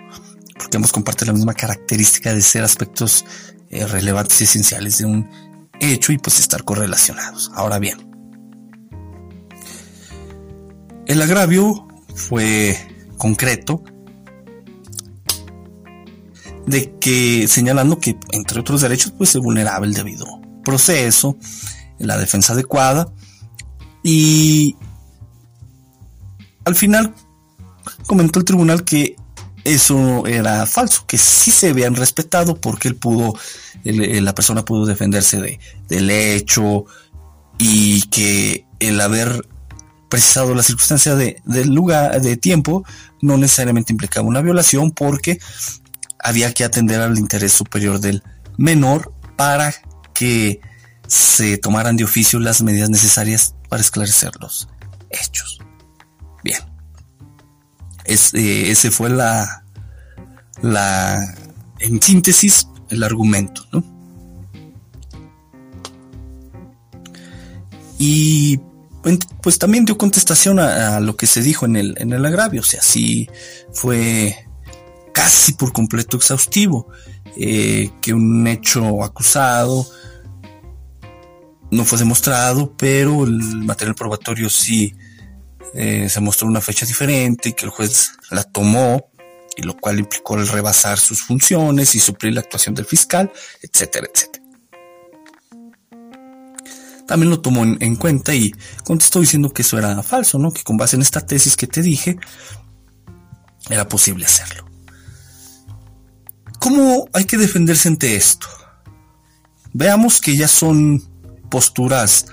porque 0.61 0.77
ambos 0.77 0.91
comparten 0.91 1.27
la 1.27 1.33
misma 1.33 1.55
característica 1.55 2.31
de 2.35 2.41
ser 2.41 2.63
aspectos 2.63 3.25
eh, 3.71 3.87
relevantes 3.87 4.39
y 4.41 4.43
esenciales 4.43 4.99
de 4.99 5.05
un 5.05 5.27
hecho 5.79 6.11
y 6.11 6.19
pues 6.19 6.39
estar 6.39 6.63
correlacionados. 6.63 7.51
Ahora 7.55 7.79
bien, 7.79 7.97
el 11.07 11.19
agravio 11.19 11.87
fue 12.13 12.77
concreto 13.17 13.83
de 16.67 16.95
que 16.99 17.47
señalando 17.47 17.99
que 17.99 18.15
entre 18.31 18.59
otros 18.59 18.81
derechos 18.81 19.13
pues 19.17 19.31
se 19.31 19.39
vulneraba 19.39 19.87
el 19.87 19.95
debido 19.95 20.27
proceso, 20.63 21.37
la 21.97 22.19
defensa 22.19 22.53
adecuada 22.53 23.11
y 24.03 24.75
al 26.65 26.75
final 26.75 27.15
comentó 28.05 28.37
el 28.37 28.45
tribunal 28.45 28.83
que 28.83 29.15
eso 29.63 30.25
era 30.25 30.65
falso, 30.65 31.05
que 31.05 31.17
sí 31.17 31.51
se 31.51 31.69
habían 31.69 31.95
respetado 31.95 32.55
porque 32.55 32.87
él 32.87 32.95
pudo, 32.95 33.35
la 33.83 34.35
persona 34.35 34.65
pudo 34.65 34.85
defenderse 34.85 35.39
de, 35.39 35.59
del 35.87 36.09
hecho 36.09 36.85
y 37.57 38.03
que 38.09 38.65
el 38.79 38.99
haber 38.99 39.47
precisado 40.09 40.53
la 40.53 40.63
circunstancia 40.63 41.15
de, 41.15 41.41
del 41.45 41.73
lugar, 41.73 42.19
de 42.21 42.35
tiempo, 42.37 42.83
no 43.21 43.37
necesariamente 43.37 43.93
implicaba 43.93 44.27
una 44.27 44.41
violación 44.41 44.91
porque 44.91 45.39
había 46.19 46.53
que 46.53 46.63
atender 46.63 47.01
al 47.01 47.17
interés 47.17 47.53
superior 47.53 47.99
del 47.99 48.23
menor 48.57 49.13
para 49.37 49.73
que 50.13 50.59
se 51.07 51.57
tomaran 51.57 51.97
de 51.97 52.03
oficio 52.03 52.39
las 52.39 52.61
medidas 52.61 52.89
necesarias 52.89 53.55
para 53.69 53.81
esclarecer 53.81 54.31
los 54.39 54.67
hechos. 55.09 55.59
Eh, 58.11 58.71
ese 58.71 58.91
fue 58.91 59.09
la, 59.09 59.63
la, 60.61 61.35
en 61.79 62.01
síntesis, 62.01 62.67
el 62.89 63.03
argumento, 63.03 63.65
¿no? 63.71 63.83
Y 67.97 68.59
pues 69.41 69.57
también 69.59 69.85
dio 69.85 69.97
contestación 69.97 70.59
a, 70.59 70.99
lo 70.99 71.15
que 71.15 71.27
se 71.27 71.41
dijo 71.41 71.65
en 71.65 71.75
el, 71.75 71.95
en 71.97 72.13
el 72.13 72.25
agravio, 72.25 72.61
o 72.61 72.63
sea, 72.63 72.81
sí 72.81 73.29
fue 73.71 74.47
casi 75.13 75.53
por 75.53 75.71
completo 75.71 76.17
exhaustivo, 76.17 76.87
eh, 77.37 77.91
que 78.01 78.13
un 78.13 78.45
hecho 78.47 79.03
acusado 79.03 79.87
no 81.71 81.85
fue 81.85 81.97
demostrado, 81.97 82.73
pero 82.77 83.23
el 83.23 83.37
material 83.63 83.95
probatorio 83.95 84.49
sí 84.49 84.93
eh, 85.73 86.09
se 86.09 86.19
mostró 86.19 86.47
una 86.47 86.61
fecha 86.61 86.85
diferente 86.85 87.49
y 87.49 87.53
que 87.53 87.65
el 87.65 87.71
juez 87.71 88.11
la 88.29 88.43
tomó, 88.43 89.11
y 89.55 89.63
lo 89.63 89.77
cual 89.77 89.99
implicó 89.99 90.37
el 90.37 90.47
rebasar 90.47 90.97
sus 90.97 91.21
funciones 91.23 91.95
y 91.95 91.99
suplir 91.99 92.33
la 92.33 92.41
actuación 92.41 92.75
del 92.75 92.85
fiscal, 92.85 93.31
etcétera, 93.61 94.07
etcétera. 94.13 94.41
También 97.07 97.29
lo 97.29 97.41
tomó 97.41 97.65
en, 97.65 97.95
cuenta 97.97 98.33
y 98.33 98.53
contestó 98.85 99.19
diciendo 99.19 99.51
que 99.51 99.63
eso 99.63 99.77
era 99.77 100.01
falso, 100.01 100.39
¿no? 100.39 100.53
Que 100.53 100.63
con 100.63 100.77
base 100.77 100.95
en 100.95 101.01
esta 101.01 101.19
tesis 101.19 101.57
que 101.57 101.67
te 101.67 101.81
dije, 101.81 102.17
era 103.69 103.87
posible 103.89 104.25
hacerlo. 104.25 104.65
¿Cómo 106.59 107.09
hay 107.11 107.25
que 107.25 107.37
defenderse 107.37 107.89
ante 107.89 108.15
esto? 108.15 108.47
Veamos 109.73 110.21
que 110.21 110.37
ya 110.37 110.47
son 110.47 111.03
posturas 111.49 112.27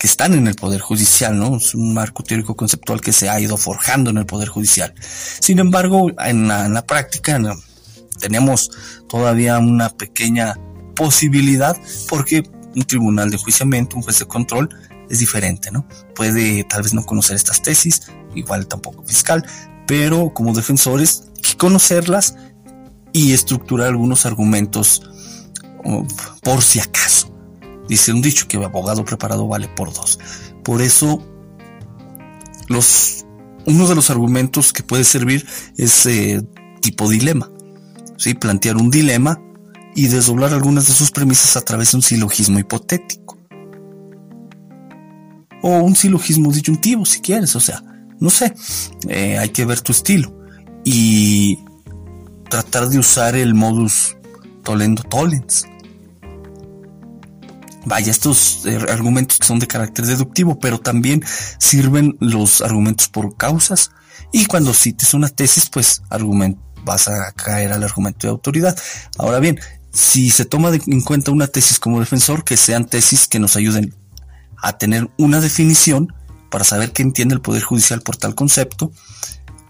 que 0.00 0.06
están 0.06 0.32
en 0.32 0.46
el 0.46 0.54
Poder 0.54 0.80
Judicial, 0.80 1.38
¿no? 1.38 1.58
Es 1.58 1.74
un 1.74 1.92
marco 1.92 2.22
teórico 2.22 2.56
conceptual 2.56 3.02
que 3.02 3.12
se 3.12 3.28
ha 3.28 3.38
ido 3.38 3.58
forjando 3.58 4.08
en 4.08 4.16
el 4.16 4.24
Poder 4.24 4.48
Judicial. 4.48 4.94
Sin 5.40 5.58
embargo, 5.58 6.10
en 6.24 6.48
la, 6.48 6.86
práctica 6.86 7.38
tenemos 8.18 8.70
todavía 9.10 9.58
una 9.58 9.90
pequeña 9.90 10.58
posibilidad 10.96 11.76
porque 12.08 12.42
un 12.74 12.82
tribunal 12.84 13.30
de 13.30 13.36
juiciamiento, 13.36 13.96
un 13.96 14.02
juez 14.02 14.18
de 14.18 14.24
control, 14.24 14.70
es 15.10 15.18
diferente, 15.18 15.70
¿no? 15.70 15.86
Puede 16.14 16.64
tal 16.64 16.82
vez 16.82 16.94
no 16.94 17.04
conocer 17.04 17.36
estas 17.36 17.60
tesis, 17.60 18.10
igual 18.34 18.68
tampoco 18.68 19.04
fiscal, 19.04 19.44
pero 19.86 20.32
como 20.32 20.54
defensores 20.54 21.24
que 21.42 21.58
conocerlas 21.58 22.36
y 23.12 23.34
estructurar 23.34 23.88
algunos 23.88 24.24
argumentos 24.24 25.02
oh, 25.84 26.06
por 26.42 26.62
si 26.62 26.80
acaso. 26.80 27.29
Dice 27.90 28.12
un 28.12 28.22
dicho 28.22 28.46
que 28.46 28.56
abogado 28.56 29.04
preparado 29.04 29.48
vale 29.48 29.66
por 29.66 29.92
dos. 29.92 30.20
Por 30.62 30.80
eso, 30.80 31.20
los, 32.68 33.26
uno 33.66 33.88
de 33.88 33.96
los 33.96 34.10
argumentos 34.10 34.72
que 34.72 34.84
puede 34.84 35.02
servir 35.02 35.44
es 35.76 36.06
eh, 36.06 36.40
tipo 36.80 37.08
dilema. 37.08 37.50
¿sí? 38.16 38.34
Plantear 38.34 38.76
un 38.76 38.90
dilema 38.90 39.42
y 39.96 40.06
desdoblar 40.06 40.54
algunas 40.54 40.86
de 40.86 40.92
sus 40.92 41.10
premisas 41.10 41.56
a 41.56 41.62
través 41.62 41.90
de 41.90 41.96
un 41.96 42.02
silogismo 42.02 42.60
hipotético. 42.60 43.36
O 45.60 45.80
un 45.80 45.96
silogismo 45.96 46.52
disyuntivo, 46.52 47.04
si 47.04 47.20
quieres. 47.20 47.56
O 47.56 47.60
sea, 47.60 47.82
no 48.20 48.30
sé. 48.30 48.54
Eh, 49.08 49.36
hay 49.36 49.48
que 49.48 49.64
ver 49.64 49.80
tu 49.80 49.90
estilo. 49.90 50.32
Y 50.84 51.58
tratar 52.48 52.88
de 52.88 53.00
usar 53.00 53.34
el 53.34 53.52
modus 53.52 54.16
tolendo 54.62 55.02
tollens. 55.02 55.66
Vaya, 57.86 58.10
estos 58.10 58.66
eh, 58.66 58.78
argumentos 58.88 59.38
son 59.42 59.58
de 59.58 59.66
carácter 59.66 60.06
deductivo, 60.06 60.58
pero 60.58 60.78
también 60.78 61.24
sirven 61.58 62.16
los 62.20 62.60
argumentos 62.60 63.08
por 63.08 63.36
causas. 63.36 63.90
Y 64.32 64.46
cuando 64.46 64.74
cites 64.74 65.14
una 65.14 65.28
tesis, 65.28 65.68
pues 65.70 66.02
vas 66.84 67.08
a 67.08 67.32
caer 67.32 67.72
al 67.72 67.82
argumento 67.82 68.26
de 68.26 68.32
autoridad. 68.32 68.78
Ahora 69.18 69.40
bien, 69.40 69.58
si 69.92 70.30
se 70.30 70.44
toma 70.44 70.70
en 70.74 71.00
cuenta 71.00 71.30
una 71.30 71.46
tesis 71.46 71.78
como 71.78 72.00
defensor, 72.00 72.44
que 72.44 72.56
sean 72.56 72.86
tesis 72.86 73.26
que 73.26 73.38
nos 73.38 73.56
ayuden 73.56 73.94
a 74.62 74.76
tener 74.78 75.10
una 75.18 75.40
definición 75.40 76.14
para 76.50 76.64
saber 76.64 76.92
qué 76.92 77.02
entiende 77.02 77.34
el 77.34 77.40
Poder 77.40 77.62
Judicial 77.62 78.02
por 78.02 78.16
tal 78.16 78.34
concepto, 78.34 78.92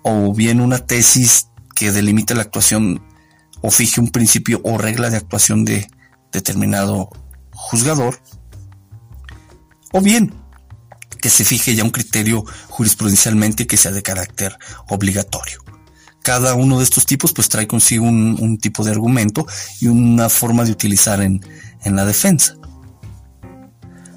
o 0.02 0.34
bien 0.34 0.60
una 0.60 0.78
tesis 0.78 1.48
que 1.74 1.92
delimite 1.92 2.34
la 2.34 2.42
actuación 2.42 3.02
o 3.62 3.70
fije 3.70 4.00
un 4.00 4.08
principio 4.08 4.60
o 4.64 4.78
regla 4.78 5.10
de 5.10 5.18
actuación 5.18 5.64
de 5.64 5.86
determinado 6.32 7.10
juzgador, 7.60 8.18
o 9.92 10.00
bien 10.00 10.32
que 11.20 11.28
se 11.28 11.44
fije 11.44 11.74
ya 11.74 11.84
un 11.84 11.90
criterio 11.90 12.44
jurisprudencialmente 12.68 13.66
que 13.66 13.76
sea 13.76 13.92
de 13.92 14.02
carácter 14.02 14.56
obligatorio. 14.88 15.62
Cada 16.22 16.54
uno 16.54 16.78
de 16.78 16.84
estos 16.84 17.06
tipos 17.06 17.32
pues 17.32 17.48
trae 17.48 17.66
consigo 17.66 18.06
un, 18.06 18.58
tipo 18.58 18.84
de 18.84 18.90
argumento 18.90 19.46
y 19.80 19.86
una 19.86 20.28
forma 20.28 20.64
de 20.64 20.72
utilizar 20.72 21.20
en, 21.20 21.40
la 21.84 22.04
defensa. 22.04 22.56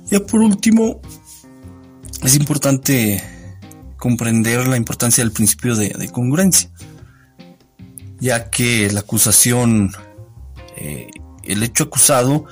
Ya 0.05 0.19
por 0.19 0.41
último, 0.41 1.01
es 2.23 2.35
importante 2.35 3.23
comprender 3.97 4.67
la 4.67 4.77
importancia 4.77 5.23
del 5.23 5.31
principio 5.31 5.75
de, 5.75 6.09
congruencia, 6.09 6.69
ya 8.19 8.49
que 8.49 8.89
la 8.91 9.01
acusación, 9.01 9.91
eh, 10.77 11.07
el 11.43 11.63
hecho 11.63 11.85
acusado 11.85 12.45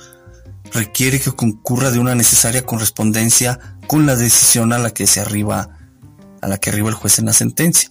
requiere 0.72 1.20
que 1.20 1.32
concurra 1.32 1.90
de 1.90 1.98
una 1.98 2.14
necesaria 2.14 2.64
correspondencia 2.64 3.58
con 3.86 4.06
la 4.06 4.16
decisión 4.16 4.72
a 4.72 4.78
la 4.78 4.90
que 4.90 5.06
se 5.06 5.20
arriba, 5.20 5.78
a 6.40 6.48
la 6.48 6.58
que 6.58 6.70
arriba 6.70 6.88
el 6.88 6.94
juez 6.94 7.18
en 7.18 7.26
la 7.26 7.32
sentencia. 7.32 7.90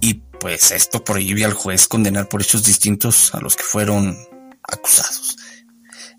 Y 0.00 0.14
pues 0.40 0.70
esto 0.70 1.02
prohíbe 1.04 1.44
al 1.44 1.54
juez 1.54 1.88
condenar 1.88 2.28
por 2.28 2.42
hechos 2.42 2.64
distintos 2.64 3.34
a 3.34 3.40
los 3.40 3.56
que 3.56 3.64
fueron 3.64 4.16
acusados. 4.62 5.36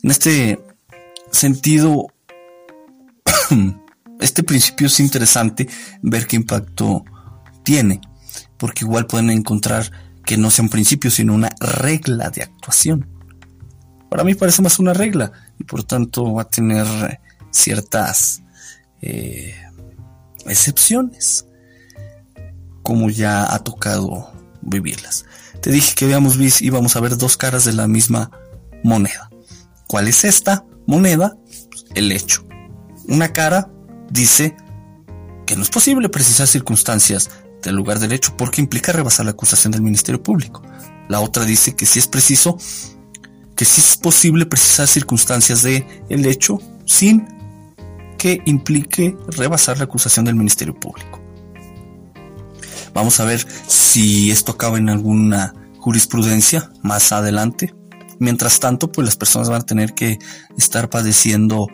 En 0.03 0.11
este 0.11 0.59
sentido, 1.31 2.07
este 4.19 4.43
principio 4.43 4.87
es 4.87 4.99
interesante 4.99 5.67
ver 6.01 6.27
qué 6.27 6.35
impacto 6.35 7.05
tiene, 7.63 8.01
porque 8.57 8.85
igual 8.85 9.07
pueden 9.07 9.29
encontrar 9.29 9.91
que 10.25 10.37
no 10.37 10.51
sea 10.51 10.63
un 10.63 10.69
principio, 10.69 11.09
sino 11.09 11.33
una 11.33 11.49
regla 11.59 12.29
de 12.29 12.43
actuación. 12.43 13.16
Para 14.09 14.23
mí 14.23 14.35
parece 14.35 14.61
más 14.61 14.79
una 14.79 14.93
regla 14.93 15.31
y 15.59 15.63
por 15.63 15.83
tanto 15.83 16.33
va 16.33 16.43
a 16.43 16.49
tener 16.49 16.85
ciertas 17.51 18.41
eh, 19.01 19.55
excepciones, 20.45 21.45
como 22.83 23.09
ya 23.09 23.53
ha 23.53 23.59
tocado 23.59 24.31
vivirlas. 24.61 25.25
Te 25.61 25.71
dije 25.71 25.95
que 25.95 26.05
veamos, 26.05 26.37
íbamos 26.61 26.95
a 26.95 26.99
ver 26.99 27.17
dos 27.17 27.37
caras 27.37 27.65
de 27.65 27.73
la 27.73 27.87
misma 27.87 28.31
moneda. 28.83 29.29
¿Cuál 29.87 30.07
es 30.07 30.23
esta 30.23 30.65
moneda? 30.85 31.37
El 31.95 32.11
hecho. 32.11 32.45
Una 33.07 33.33
cara 33.33 33.69
dice 34.09 34.55
que 35.45 35.55
no 35.55 35.63
es 35.63 35.69
posible 35.69 36.09
precisar 36.09 36.47
circunstancias 36.47 37.29
del 37.63 37.75
lugar 37.75 37.99
del 37.99 38.11
hecho 38.11 38.35
porque 38.37 38.61
implica 38.61 38.91
rebasar 38.91 39.25
la 39.25 39.31
acusación 39.31 39.71
del 39.71 39.81
Ministerio 39.81 40.21
Público. 40.21 40.61
La 41.09 41.21
otra 41.21 41.45
dice 41.45 41.75
que 41.75 41.85
si 41.85 41.99
es 41.99 42.07
preciso 42.07 42.57
que 43.57 43.65
sí 43.65 43.81
es 43.81 43.97
posible 43.97 44.45
precisar 44.45 44.87
circunstancias 44.87 45.63
de 45.63 45.85
el 46.09 46.25
hecho 46.25 46.61
sin 46.85 47.27
que 48.17 48.41
implique 48.45 49.17
rebasar 49.27 49.77
la 49.77 49.85
acusación 49.85 50.25
del 50.25 50.35
Ministerio 50.35 50.79
Público. 50.79 51.19
Vamos 52.93 53.19
a 53.19 53.25
ver 53.25 53.45
si 53.67 54.31
esto 54.31 54.53
acaba 54.53 54.77
en 54.77 54.89
alguna 54.89 55.53
jurisprudencia 55.79 56.71
más 56.81 57.11
adelante. 57.11 57.73
Mientras 58.19 58.59
tanto, 58.59 58.91
pues 58.91 59.05
las 59.05 59.15
personas 59.15 59.49
van 59.49 59.61
a 59.61 59.65
tener 59.65 59.93
que 59.93 60.17
estar 60.57 60.89
padeciendo 60.89 61.67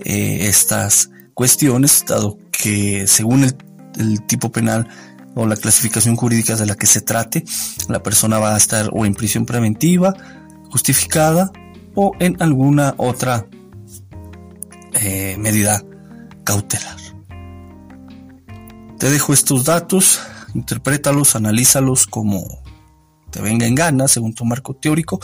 eh, 0.00 0.46
estas 0.48 1.10
cuestiones, 1.34 2.04
dado 2.06 2.38
que 2.50 3.06
según 3.06 3.44
el, 3.44 3.56
el 3.98 4.22
tipo 4.26 4.52
penal 4.52 4.88
o 5.34 5.46
la 5.46 5.56
clasificación 5.56 6.16
jurídica 6.16 6.56
de 6.56 6.66
la 6.66 6.74
que 6.74 6.86
se 6.86 7.00
trate, 7.00 7.44
la 7.88 8.02
persona 8.02 8.38
va 8.38 8.54
a 8.54 8.58
estar 8.58 8.90
o 8.92 9.06
en 9.06 9.14
prisión 9.14 9.46
preventiva, 9.46 10.14
justificada 10.70 11.52
o 11.94 12.12
en 12.20 12.40
alguna 12.40 12.94
otra 12.96 13.46
eh, 14.94 15.36
medida 15.38 15.82
cautelar. 16.44 16.96
Te 18.98 19.10
dejo 19.10 19.32
estos 19.32 19.64
datos, 19.64 20.20
interprétalos, 20.54 21.34
analízalos 21.34 22.06
como 22.06 22.62
te 23.30 23.40
venga 23.40 23.66
en 23.66 23.74
gana, 23.74 24.08
según 24.08 24.34
tu 24.34 24.44
marco 24.44 24.74
teórico, 24.74 25.20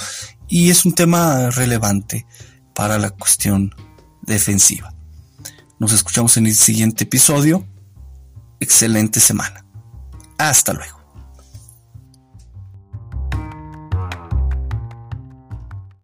y 0.49 0.71
es 0.71 0.85
un 0.85 0.95
tema 0.95 1.51
relevante 1.51 2.27
para 2.75 2.99
la 2.99 3.11
cuestión 3.11 3.75
defensiva. 4.23 4.95
Nos 5.79 5.93
escuchamos 5.93 6.37
en 6.37 6.47
el 6.47 6.55
siguiente 6.55 7.05
episodio. 7.05 7.67
Excelente 8.61 9.21
semana. 9.21 9.67
Hasta 10.39 10.73
luego. 10.73 10.96